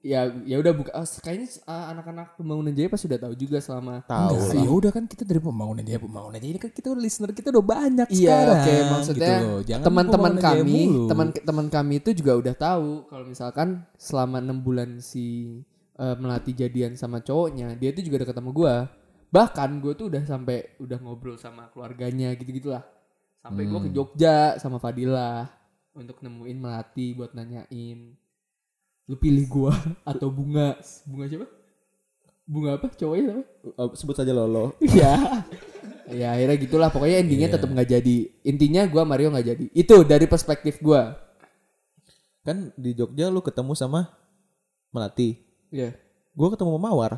ya 0.00 0.30
ya 0.46 0.56
udah 0.62 0.70
buka 0.70 0.90
ah, 0.94 1.02
kayaknya 1.02 1.50
ah, 1.66 1.90
anak-anak 1.90 2.38
pembangunan 2.38 2.70
jaya 2.70 2.86
pasti 2.86 3.10
udah 3.10 3.20
tahu 3.26 3.34
juga 3.34 3.58
selama 3.58 4.06
Tahu. 4.06 4.38
Ya 4.54 4.70
udah 4.70 4.90
kan 4.94 5.04
kita 5.10 5.26
dari 5.26 5.42
pembangunan 5.42 5.82
jaya 5.82 5.98
pembangunan 5.98 6.38
jaya 6.38 6.52
ini 6.54 6.60
kan 6.62 6.70
kita 6.70 6.94
udah 6.94 7.02
listener 7.02 7.34
kita 7.34 7.50
udah 7.50 7.64
banyak 7.64 8.06
Iya, 8.06 8.22
sekarang. 8.22 8.54
oke 8.54 8.74
maksudnya 8.88 9.26
gitu 9.26 9.46
loh. 9.50 9.60
Jangan 9.66 9.84
teman-teman 9.84 10.34
kami, 10.38 10.78
mulu. 10.86 11.02
teman 11.10 11.26
teman 11.34 11.66
kami 11.66 11.94
itu 11.98 12.10
juga 12.14 12.32
udah 12.38 12.54
tahu 12.54 12.88
kalau 13.10 13.24
misalkan 13.26 13.68
selama 13.98 14.38
enam 14.38 14.62
bulan 14.62 15.02
si 15.02 15.58
eh, 15.94 16.16
melati 16.18 16.54
jadian 16.54 16.94
sama 16.94 17.18
cowoknya, 17.18 17.74
dia 17.74 17.90
itu 17.90 18.02
juga 18.02 18.22
deket 18.22 18.34
sama 18.34 18.54
gua. 18.54 18.86
Bahkan 19.30 19.82
gue 19.82 19.92
tuh 19.94 20.06
udah 20.06 20.22
sampai 20.22 20.78
udah 20.78 20.98
ngobrol 21.02 21.34
sama 21.34 21.66
keluarganya 21.70 22.30
gitu-gitulah. 22.34 22.86
Sampai 23.42 23.66
gua 23.66 23.78
ke 23.78 23.90
Hmm. 23.90 23.96
Jogja 23.98 24.54
sama 24.56 24.78
Fadila 24.78 25.50
untuk 25.92 26.22
nemuin 26.22 26.58
melati 26.58 27.10
buat 27.12 27.34
nanyain 27.34 28.14
lu 29.04 29.14
pilih 29.14 29.44
gua 29.46 29.72
atau 30.10 30.28
bunga 30.28 30.76
bunga 31.04 31.24
siapa? 31.26 31.46
Bunga 32.44 32.76
apa? 32.76 32.86
Cowoknya 32.90 33.24
apa? 33.32 33.42
Oh, 33.74 33.88
sebut 33.92 34.14
saja 34.14 34.30
lo 34.30 34.44
lo. 34.44 34.64
ya 34.98 35.44
ya 36.04 36.36
akhirnya 36.36 36.56
gitulah 36.58 36.88
pokoknya 36.88 37.20
endingnya 37.20 37.48
Iya. 37.48 37.54
tetap 37.56 37.68
nggak 37.68 37.88
jadi 37.90 38.16
intinya 38.42 38.84
gua 38.84 39.02
Mario 39.02 39.32
nggak 39.32 39.46
jadi 39.46 39.64
itu 39.72 39.96
dari 40.04 40.24
perspektif 40.24 40.76
gua 40.78 41.16
Kan 42.40 42.76
di 42.76 42.92
Jogja 42.92 43.32
lu 43.32 43.40
ketemu 43.40 43.72
sama 43.72 44.12
Melati. 44.90 45.40
ya 45.70 45.96
Gue 46.30 46.50
ketemu 46.50 46.76
sama 46.76 46.82
Mawar. 46.84 47.12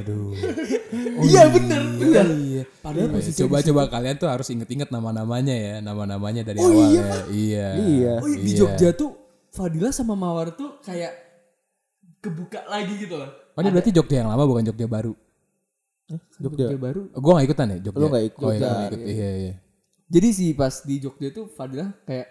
Aduh. 0.00 0.32
iya 1.28 1.42
bener 1.48 1.80
Iya. 2.00 2.22
iya. 2.26 2.62
padahal 2.80 3.06
Iya, 3.06 3.14
posisi 3.14 3.38
Coba-coba 3.38 3.82
kalian 3.86 4.16
tuh 4.16 4.26
harus 4.26 4.48
inget-inget 4.48 4.88
nama-namanya 4.88 5.52
ya, 5.52 5.74
nama-namanya 5.78 6.42
dari 6.42 6.58
awal 6.58 6.72
ya. 6.88 7.04
Iya. 7.30 7.68
Iya. 7.78 8.12
oh 8.18 8.26
iya, 8.26 8.36
di 8.36 8.50
Iya. 8.50 8.58
Jogja 8.58 8.88
tuh 8.90 9.10
Fadila 9.50 9.90
sama 9.90 10.14
Mawar 10.14 10.52
tuh 10.52 10.78
kayak 10.80 11.12
kebuka 12.18 12.64
lagi 12.66 12.94
gitu 12.96 13.14
loh 13.14 13.30
Oh 13.50 13.60
ini 13.60 13.70
berarti 13.70 13.90
Jogja 13.90 14.22
yang 14.22 14.30
lama 14.30 14.44
bukan 14.44 14.64
Jogja 14.64 14.86
baru. 14.86 15.12
Jogja. 16.38 16.70
baru 16.74 17.06
Oh, 17.12 17.20
Gue 17.20 17.32
gak 17.34 17.46
ikutan 17.46 17.66
ya 17.68 17.78
Jogja. 17.80 17.98
Lu 17.98 18.06
nggak 18.08 18.24
ikut. 18.26 18.40
Oh, 18.40 18.50
iya, 18.50 18.56
Jogja, 18.56 18.64
gua 18.64 18.78
nggak 18.80 18.90
ikut. 18.90 19.00
Iya, 19.06 19.30
iya. 19.36 19.52
jadi 20.06 20.28
sih 20.30 20.48
pas 20.52 20.74
di 20.80 20.94
Jogja 20.98 21.28
tuh 21.30 21.44
Fadila 21.46 21.86
kayak 22.02 22.26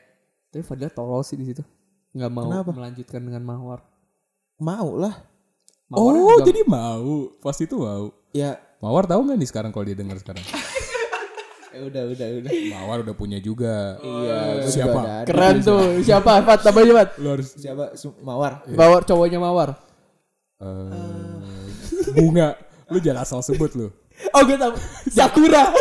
tapi 0.49 0.63
Fadila 0.63 0.89
tolol 0.89 1.21
sih 1.21 1.35
di 1.35 1.45
situ 1.45 1.63
nggak 2.09 2.27
mau 2.29 2.49
Kenapa? 2.49 2.71
melanjutkan 2.73 3.21
dengan 3.21 3.43
Mawar 3.43 3.79
Mau 4.57 4.91
lah. 4.93 5.15
Mawar 5.87 6.11
Oh, 6.13 6.35
juga- 6.35 6.45
jadi 6.45 6.61
mau. 6.65 7.31
Pas 7.39 7.55
itu 7.55 7.71
mau. 7.73 8.11
Ya. 8.31 8.59
Mawar 8.79 9.03
tahu 9.05 9.23
nggak 9.23 9.37
nih 9.37 9.47
sekarang 9.47 9.71
kalau 9.71 9.87
dia 9.87 9.95
dengar 9.95 10.17
sekarang? 10.17 10.43
Ya 11.73 11.79
udah 11.89 12.03
udah 12.13 12.27
udah. 12.41 12.51
Mawar 12.73 12.97
udah 13.05 13.15
punya 13.15 13.37
juga. 13.41 13.97
Iya. 14.01 14.65
gua 14.65 14.71
Siapa? 14.71 14.99
juga 14.99 15.09
ada. 15.09 15.25
keren 15.27 15.55
tuh 15.61 15.81
siapa 16.01 16.31
Fat 16.45 16.59
tambah 16.65 16.83
Fat 16.89 17.09
Lu 17.21 17.27
harus 17.37 17.47
Siapa? 17.55 17.93
Mawar. 18.25 18.63
Mawar 18.69 19.01
cowoknya 19.05 19.39
Mawar 19.41 19.69
eh, 20.59 20.91
bunga. 22.17 22.57
Lu 22.89 22.97
jangan 22.97 23.21
asal 23.21 23.39
sebut 23.45 23.71
lu. 23.77 23.87
oh 24.35 24.41
gue 24.43 24.57
tahu 24.59 24.75
Sakura 25.07 25.71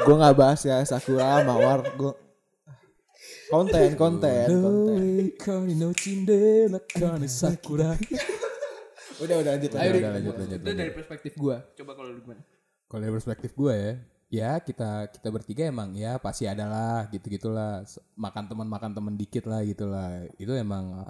gue 0.00 0.14
nggak 0.16 0.36
bahas 0.38 0.60
ya 0.62 0.78
Sakura 0.86 1.42
Mawar. 1.42 1.82
Gue 1.98 2.14
konten 3.50 3.98
konten 3.98 4.46
konten. 4.46 5.34
Udah 9.20 9.36
udah 9.40 9.50
lanjut 9.56 9.70
lanjut. 9.70 10.00
udah, 10.00 10.12
lanjut, 10.16 10.34
lanjut, 10.40 10.58
Itu 10.64 10.72
dari 10.72 10.92
perspektif 10.92 11.32
gua. 11.36 11.56
Coba 11.76 11.92
kalau 11.94 12.10
lu 12.12 12.20
gimana? 12.24 12.42
Kalau 12.90 13.00
dari 13.06 13.14
perspektif 13.14 13.50
gue 13.54 13.74
ya, 13.76 13.92
ya 14.30 14.50
kita 14.58 15.10
kita 15.14 15.28
bertiga 15.30 15.62
emang 15.66 15.94
ya 15.94 16.18
pasti 16.18 16.46
ada 16.46 16.66
lah 16.66 17.06
gitu 17.10 17.26
gitulah 17.30 17.82
makan 18.18 18.44
teman 18.46 18.66
makan 18.66 18.90
teman 18.94 19.14
dikit 19.14 19.46
lah 19.46 19.62
gitulah 19.62 20.26
itu 20.38 20.50
emang 20.54 21.06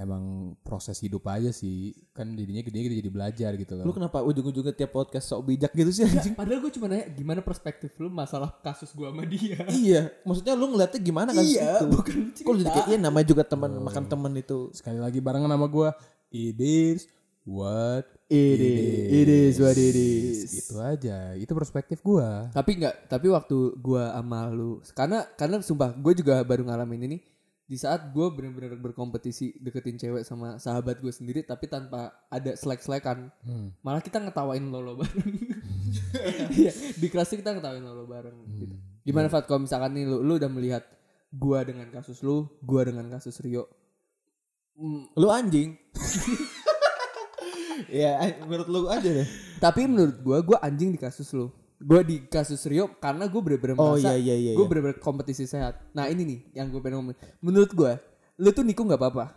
emang 0.00 0.54
proses 0.64 0.96
hidup 1.02 1.28
aja 1.28 1.52
sih 1.52 1.92
kan 2.16 2.24
jadinya 2.32 2.64
gede 2.64 2.78
kita 2.88 2.94
jadi 3.04 3.10
belajar 3.12 3.50
gitu 3.58 3.72
loh. 3.76 3.84
Lu 3.84 3.92
kenapa 3.92 4.24
ujung-ujungnya 4.24 4.72
tiap 4.72 4.96
podcast 4.96 5.28
sok 5.28 5.52
bijak 5.52 5.76
gitu 5.76 5.90
sih 5.92 6.08
anjing? 6.08 6.32
Padahal 6.32 6.64
gua 6.64 6.72
cuma 6.72 6.86
nanya 6.88 7.04
gimana 7.12 7.40
perspektif 7.44 7.92
lu 8.00 8.08
masalah 8.08 8.48
kasus 8.64 8.96
gua 8.96 9.12
sama 9.12 9.28
dia. 9.28 9.60
iya, 9.68 10.08
maksudnya 10.24 10.56
lu 10.56 10.72
ngeliatnya 10.72 11.00
gimana 11.04 11.36
kan 11.36 11.44
Iya, 11.44 11.84
situ? 11.84 11.84
bukan 11.92 12.14
Kok 12.32 12.52
lu 12.54 12.58
jadi 12.64 12.70
kayak 12.72 12.88
iya 12.88 12.98
namanya 13.02 13.26
juga 13.28 13.42
teman 13.44 13.70
makan 13.76 14.04
teman 14.08 14.32
itu. 14.40 14.72
Sekali 14.72 14.96
lagi 14.96 15.18
barengan 15.20 15.52
sama 15.52 15.66
gue, 15.68 15.88
it 16.32 16.56
is 16.60 17.04
what 17.50 18.06
It 18.30 18.62
is, 18.62 19.10
it 19.10 19.26
is 19.28 19.54
what 19.58 19.74
it 19.74 19.90
is. 19.90 20.38
Gitu 20.46 20.78
aja, 20.78 21.34
itu 21.34 21.50
perspektif 21.50 21.98
gue. 21.98 22.28
Tapi 22.48 22.78
enggak, 22.78 23.10
tapi 23.10 23.26
waktu 23.26 23.74
gua 23.76 24.14
sama 24.14 24.46
lu 24.48 24.78
karena 24.94 25.26
karena 25.34 25.58
sumpah 25.58 25.90
gue 25.92 26.14
juga 26.14 26.38
baru 26.40 26.62
ngalamin 26.62 27.04
ini 27.04 27.18
di 27.66 27.74
saat 27.74 28.06
gue 28.08 28.26
benar-benar 28.28 28.74
berkompetisi 28.76 29.54
deketin 29.56 29.94
cewek 29.94 30.22
sama 30.22 30.58
sahabat 30.58 30.98
gue 30.98 31.10
sendiri 31.10 31.42
tapi 31.42 31.66
tanpa 31.66 32.10
ada 32.26 32.54
selek-selekan 32.54 33.30
Hmm. 33.42 33.70
malah 33.80 33.98
kita 33.98 34.18
ngetawain 34.18 34.62
lolo 34.64 34.94
bareng 35.00 35.30
Iya, 36.50 36.70
di 36.96 37.06
kelas 37.06 37.30
itu 37.30 37.38
kita 37.38 37.50
ngetawain 37.52 37.78
lolo 37.80 38.06
bareng 38.06 38.34
gitu. 38.52 38.74
gimana 39.02 39.26
Fat 39.26 39.46
kalau 39.46 39.62
misalkan 39.62 39.90
nih 39.92 40.02
lu, 40.02 40.18
lu 40.20 40.34
udah 40.34 40.46
melihat 40.48 40.82
gua 41.30 41.62
dengan 41.62 41.86
kasus 41.88 42.18
lu 42.20 42.46
gua 42.60 42.82
dengan 42.82 43.06
kasus 43.08 43.38
Rio 43.38 43.66
Hmm, 44.74 45.06
Lu 45.12 45.28
anjing. 45.28 45.76
ya, 47.88 48.12
menurut 48.42 48.66
lu 48.66 48.80
aja 48.86 49.08
deh. 49.14 49.28
tapi 49.56 49.84
menurut 49.84 50.16
gua 50.18 50.38
gua 50.40 50.58
anjing 50.60 50.90
di 50.90 50.98
kasus 50.98 51.30
lu 51.30 51.48
gua 51.78 52.00
di 52.00 52.20
kasus 52.22 52.60
Rio 52.62 52.92
karena 52.94 53.24
gue 53.24 53.40
bener-bener 53.40 53.72
Oh, 53.74 53.94
merasa 53.94 54.12
iya, 54.12 54.34
iya, 54.34 54.36
iya, 54.36 54.52
gue 54.52 54.58
iya. 54.58 54.68
bener-bener 54.68 54.98
kompetisi 54.98 55.44
sehat 55.44 55.80
nah 55.90 56.04
ini 56.04 56.22
nih 56.22 56.38
yang 56.54 56.68
gue 56.68 56.76
pengen 56.78 57.00
ngomongin 57.00 57.16
menurut 57.40 57.70
gua 57.70 57.96
lu 58.36 58.50
tuh 58.50 58.60
nikung 58.60 58.84
nggak 58.86 58.98
apa-apa 58.98 59.32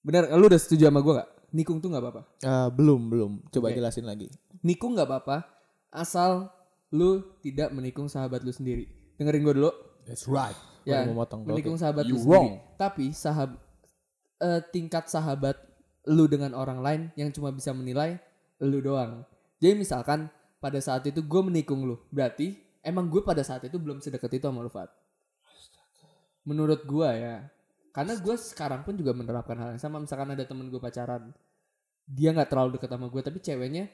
bener 0.00 0.26
lu 0.32 0.44
udah 0.44 0.58
setuju 0.58 0.88
sama 0.88 0.98
gua 0.98 1.14
gak 1.16 1.30
nikung 1.52 1.78
tuh 1.78 1.88
nggak 1.88 2.02
apa-apa 2.02 2.22
Ah, 2.40 2.66
belum, 2.66 3.06
belum. 3.06 3.32
Coba 3.48 3.68
Oke. 3.68 3.76
jelasin 3.76 4.02
lagi. 4.02 4.32
nikung 4.60 4.96
nggak 4.96 5.04
apa-apa 5.04 5.46
asal 5.90 6.48
lu 6.90 7.20
tidak 7.38 7.70
menikung 7.70 8.06
sahabat 8.06 8.40
lu 8.40 8.50
sendiri 8.50 8.88
dengerin 9.14 9.42
gue 9.42 9.54
dulu 9.56 9.70
That's 10.02 10.26
right. 10.26 10.56
ya 10.82 11.04
mau 11.04 11.22
motong, 11.22 11.44
menikung 11.44 11.76
sahabat 11.76 12.02
lu 12.04 12.14
You 12.14 12.18
sendiri 12.18 12.32
wrong. 12.32 12.50
tapi 12.74 13.04
sahab 13.12 13.54
eh, 14.38 14.60
tingkat 14.68 15.06
sahabat 15.06 15.54
lu 16.10 16.26
dengan 16.26 16.54
orang 16.58 16.82
lain 16.82 17.02
yang 17.14 17.30
cuma 17.30 17.54
bisa 17.54 17.70
menilai 17.70 18.18
lu 18.62 18.82
doang. 18.82 19.22
Jadi 19.62 19.74
misalkan 19.78 20.26
pada 20.58 20.78
saat 20.78 21.06
itu 21.06 21.22
gue 21.22 21.42
menikung 21.42 21.86
lu 21.86 21.98
berarti 22.10 22.58
emang 22.82 23.06
gue 23.10 23.22
pada 23.22 23.42
saat 23.46 23.62
itu 23.66 23.78
belum 23.78 24.02
sedekat 24.02 24.30
itu 24.38 24.46
sama 24.46 24.62
lu 24.62 24.70
Fat? 24.70 24.90
Menurut 26.42 26.82
gue 26.82 27.10
ya 27.10 27.46
karena 27.94 28.18
gue 28.18 28.34
sekarang 28.34 28.82
pun 28.82 28.98
juga 28.98 29.14
menerapkan 29.14 29.54
hal 29.58 29.78
yang 29.78 29.82
sama. 29.82 30.02
Misalkan 30.02 30.34
ada 30.34 30.42
temen 30.42 30.66
gue 30.70 30.80
pacaran 30.82 31.30
dia 32.02 32.34
nggak 32.34 32.50
terlalu 32.50 32.78
dekat 32.78 32.90
sama 32.90 33.06
gue 33.06 33.22
tapi 33.22 33.38
ceweknya 33.38 33.86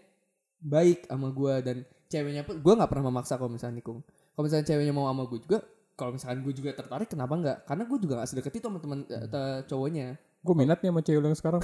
baik 0.58 1.06
sama 1.06 1.28
gue 1.28 1.54
dan 1.60 1.76
ceweknya 2.08 2.42
pun 2.42 2.56
gue 2.58 2.72
nggak 2.72 2.88
pernah 2.88 3.04
memaksa 3.12 3.36
kalau 3.36 3.52
misalnya 3.52 3.84
nikung. 3.84 4.00
Kalau 4.32 4.44
misalnya 4.48 4.64
ceweknya 4.64 4.92
mau 4.96 5.06
sama 5.12 5.28
gue 5.28 5.40
juga 5.44 5.58
kalau 5.98 6.14
misalkan 6.14 6.40
gue 6.46 6.54
juga 6.56 6.70
tertarik 6.72 7.08
kenapa 7.10 7.34
nggak? 7.36 7.58
Karena 7.68 7.82
gue 7.84 7.98
juga 8.00 8.12
nggak 8.22 8.28
sedekat 8.32 8.52
itu 8.56 8.64
sama 8.70 8.78
teman 8.80 8.98
eh, 9.10 9.26
te- 9.28 9.62
cowoknya 9.68 10.16
Gue 10.38 10.54
minat 10.54 10.78
nih 10.80 10.90
sama 10.94 11.02
cewek 11.02 11.20
lu 11.20 11.26
yang 11.28 11.38
sekarang. 11.38 11.62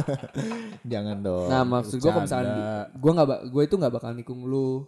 Jangan 0.92 1.16
dong. 1.22 1.48
nah 1.48 1.62
maksud 1.62 2.02
gue 2.02 2.10
kalau 2.10 2.26
misalkan 2.26 2.50
gue 2.94 3.12
nggak 3.14 3.28
gue 3.50 3.62
itu 3.62 3.74
nggak 3.78 3.94
bakal 3.94 4.10
nikung 4.14 4.42
lu 4.46 4.84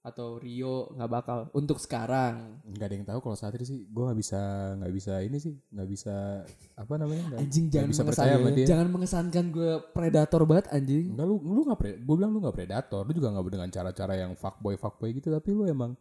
atau 0.00 0.40
Rio 0.40 0.88
nggak 0.96 1.10
bakal 1.12 1.38
untuk 1.52 1.76
sekarang 1.76 2.56
Nggak 2.64 2.86
ada 2.88 2.94
yang 2.96 3.04
tahu 3.04 3.18
kalau 3.20 3.36
saat 3.36 3.52
ini 3.52 3.68
sih 3.68 3.84
gue 3.84 4.00
nggak 4.00 4.16
bisa 4.16 4.40
nggak 4.80 4.92
bisa 4.96 5.12
ini 5.20 5.36
sih 5.36 5.52
nggak 5.52 5.88
bisa 5.92 6.40
apa 6.72 6.92
namanya 6.96 7.22
nggak 7.28 7.40
anjing 7.44 7.68
jangan 7.68 7.88
bisa 7.92 8.02
percaya 8.08 8.32
sama 8.32 8.40
mengesankan 8.40 8.56
dia. 8.56 8.66
jangan 8.72 8.88
mengesankan 8.88 9.44
gue 9.52 9.72
predator 9.92 10.42
banget 10.48 10.66
anjing 10.72 11.04
Enggak 11.12 11.26
lu 11.28 11.36
lu 11.44 11.60
nggak 11.68 11.78
pre, 11.84 11.92
gue 12.00 12.14
bilang 12.16 12.32
lu 12.32 12.40
nggak 12.40 12.56
predator, 12.56 13.02
lu 13.04 13.12
juga 13.12 13.28
nggak 13.28 13.44
dengan 13.52 13.68
cara-cara 13.68 14.12
yang 14.16 14.32
fuckboy 14.40 14.74
fuckboy 14.80 15.10
gitu, 15.12 15.28
tapi 15.28 15.52
lu 15.52 15.68
emang 15.68 15.92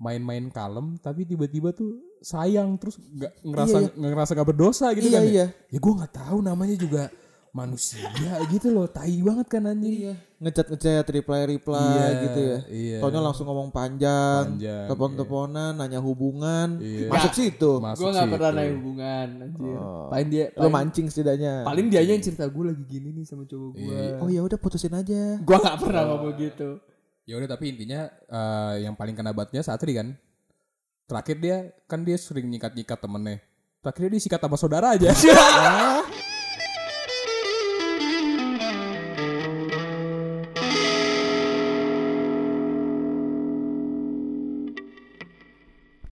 main-main 0.00 0.48
kalem, 0.48 0.96
tapi 0.96 1.22
tiba-tiba 1.22 1.70
tuh 1.70 1.92
sayang 2.18 2.74
terus 2.74 2.96
nggak 2.96 3.32
ngerasa 3.44 3.76
Iya, 3.78 3.88
nggak 3.92 4.10
ngerasa 4.10 4.32
gak 4.34 4.48
berdosa 4.48 4.86
gitu 4.92 5.06
Iya, 5.06 5.14
kan? 5.14 5.24
iya. 5.24 5.36
Ya, 5.36 5.46
ya 5.68 5.78
gue 5.78 5.92
nggak 5.94 6.12
tahu 6.14 6.38
namanya 6.40 6.74
juga 6.74 7.02
manusia 7.50 8.06
gitu 8.46 8.70
loh 8.70 8.86
tai 8.86 9.18
banget 9.18 9.46
kan 9.50 9.66
anjing 9.66 10.14
ngechat 10.38 10.70
ngechat 10.70 11.02
reply 11.10 11.42
reply 11.44 11.82
Iya, 11.82 12.06
gitu 12.22 12.40
ya 12.40 12.58
iya. 12.70 12.98
Taunya 13.02 13.18
langsung 13.18 13.44
ngomong 13.44 13.68
panjang, 13.70 14.54
Panjang, 14.54 14.86
telepon 14.86 15.10
teleponan 15.12 15.72
nanya 15.74 15.98
hubungan 15.98 16.78
Iya. 16.78 17.10
masuk 17.10 17.32
situ 17.34 17.72
Masuk 17.76 18.06
Gue 18.06 18.10
gak 18.14 18.22
situ. 18.22 18.32
pernah 18.32 18.50
nanya 18.54 18.72
hubungan 18.72 19.26
anjir. 19.42 19.74
Oh. 19.74 20.06
Paling 20.06 20.28
dia 20.30 20.44
lo 20.46 20.58
paling, 20.62 20.72
mancing 20.72 21.06
setidaknya 21.08 21.54
paling 21.66 21.86
dia 21.90 22.00
aja 22.00 22.10
yang 22.14 22.22
cerita 22.22 22.44
gue 22.46 22.64
lagi 22.64 22.84
gini 22.86 23.08
nih 23.10 23.24
sama 23.26 23.42
cowok 23.44 23.70
gue. 23.74 24.02
oh 24.22 24.28
ya 24.30 24.40
udah 24.40 24.56
putusin 24.56 24.94
aja 24.94 25.20
Gue 25.42 25.56
gak 25.58 25.76
pernah 25.76 26.02
ngomong 26.06 26.34
gitu. 26.38 26.78
Ya 27.30 27.38
udah 27.38 27.46
tapi 27.54 27.70
intinya 27.70 28.10
eh, 28.10 28.82
yang 28.82 28.98
paling 28.98 29.14
kena 29.14 29.30
batnya 29.30 29.62
Satri 29.62 29.94
kan? 29.94 30.18
Terakhir 31.06 31.36
dia 31.38 31.56
kan 31.86 32.02
dia 32.02 32.18
sering 32.18 32.50
nyikat 32.50 32.74
nyikat 32.74 32.98
temennya. 32.98 33.38
Terakhir 33.78 34.10
dia 34.10 34.12
disikat 34.18 34.42
sama 34.42 34.58
saudara 34.58 34.98
aja 34.98 35.14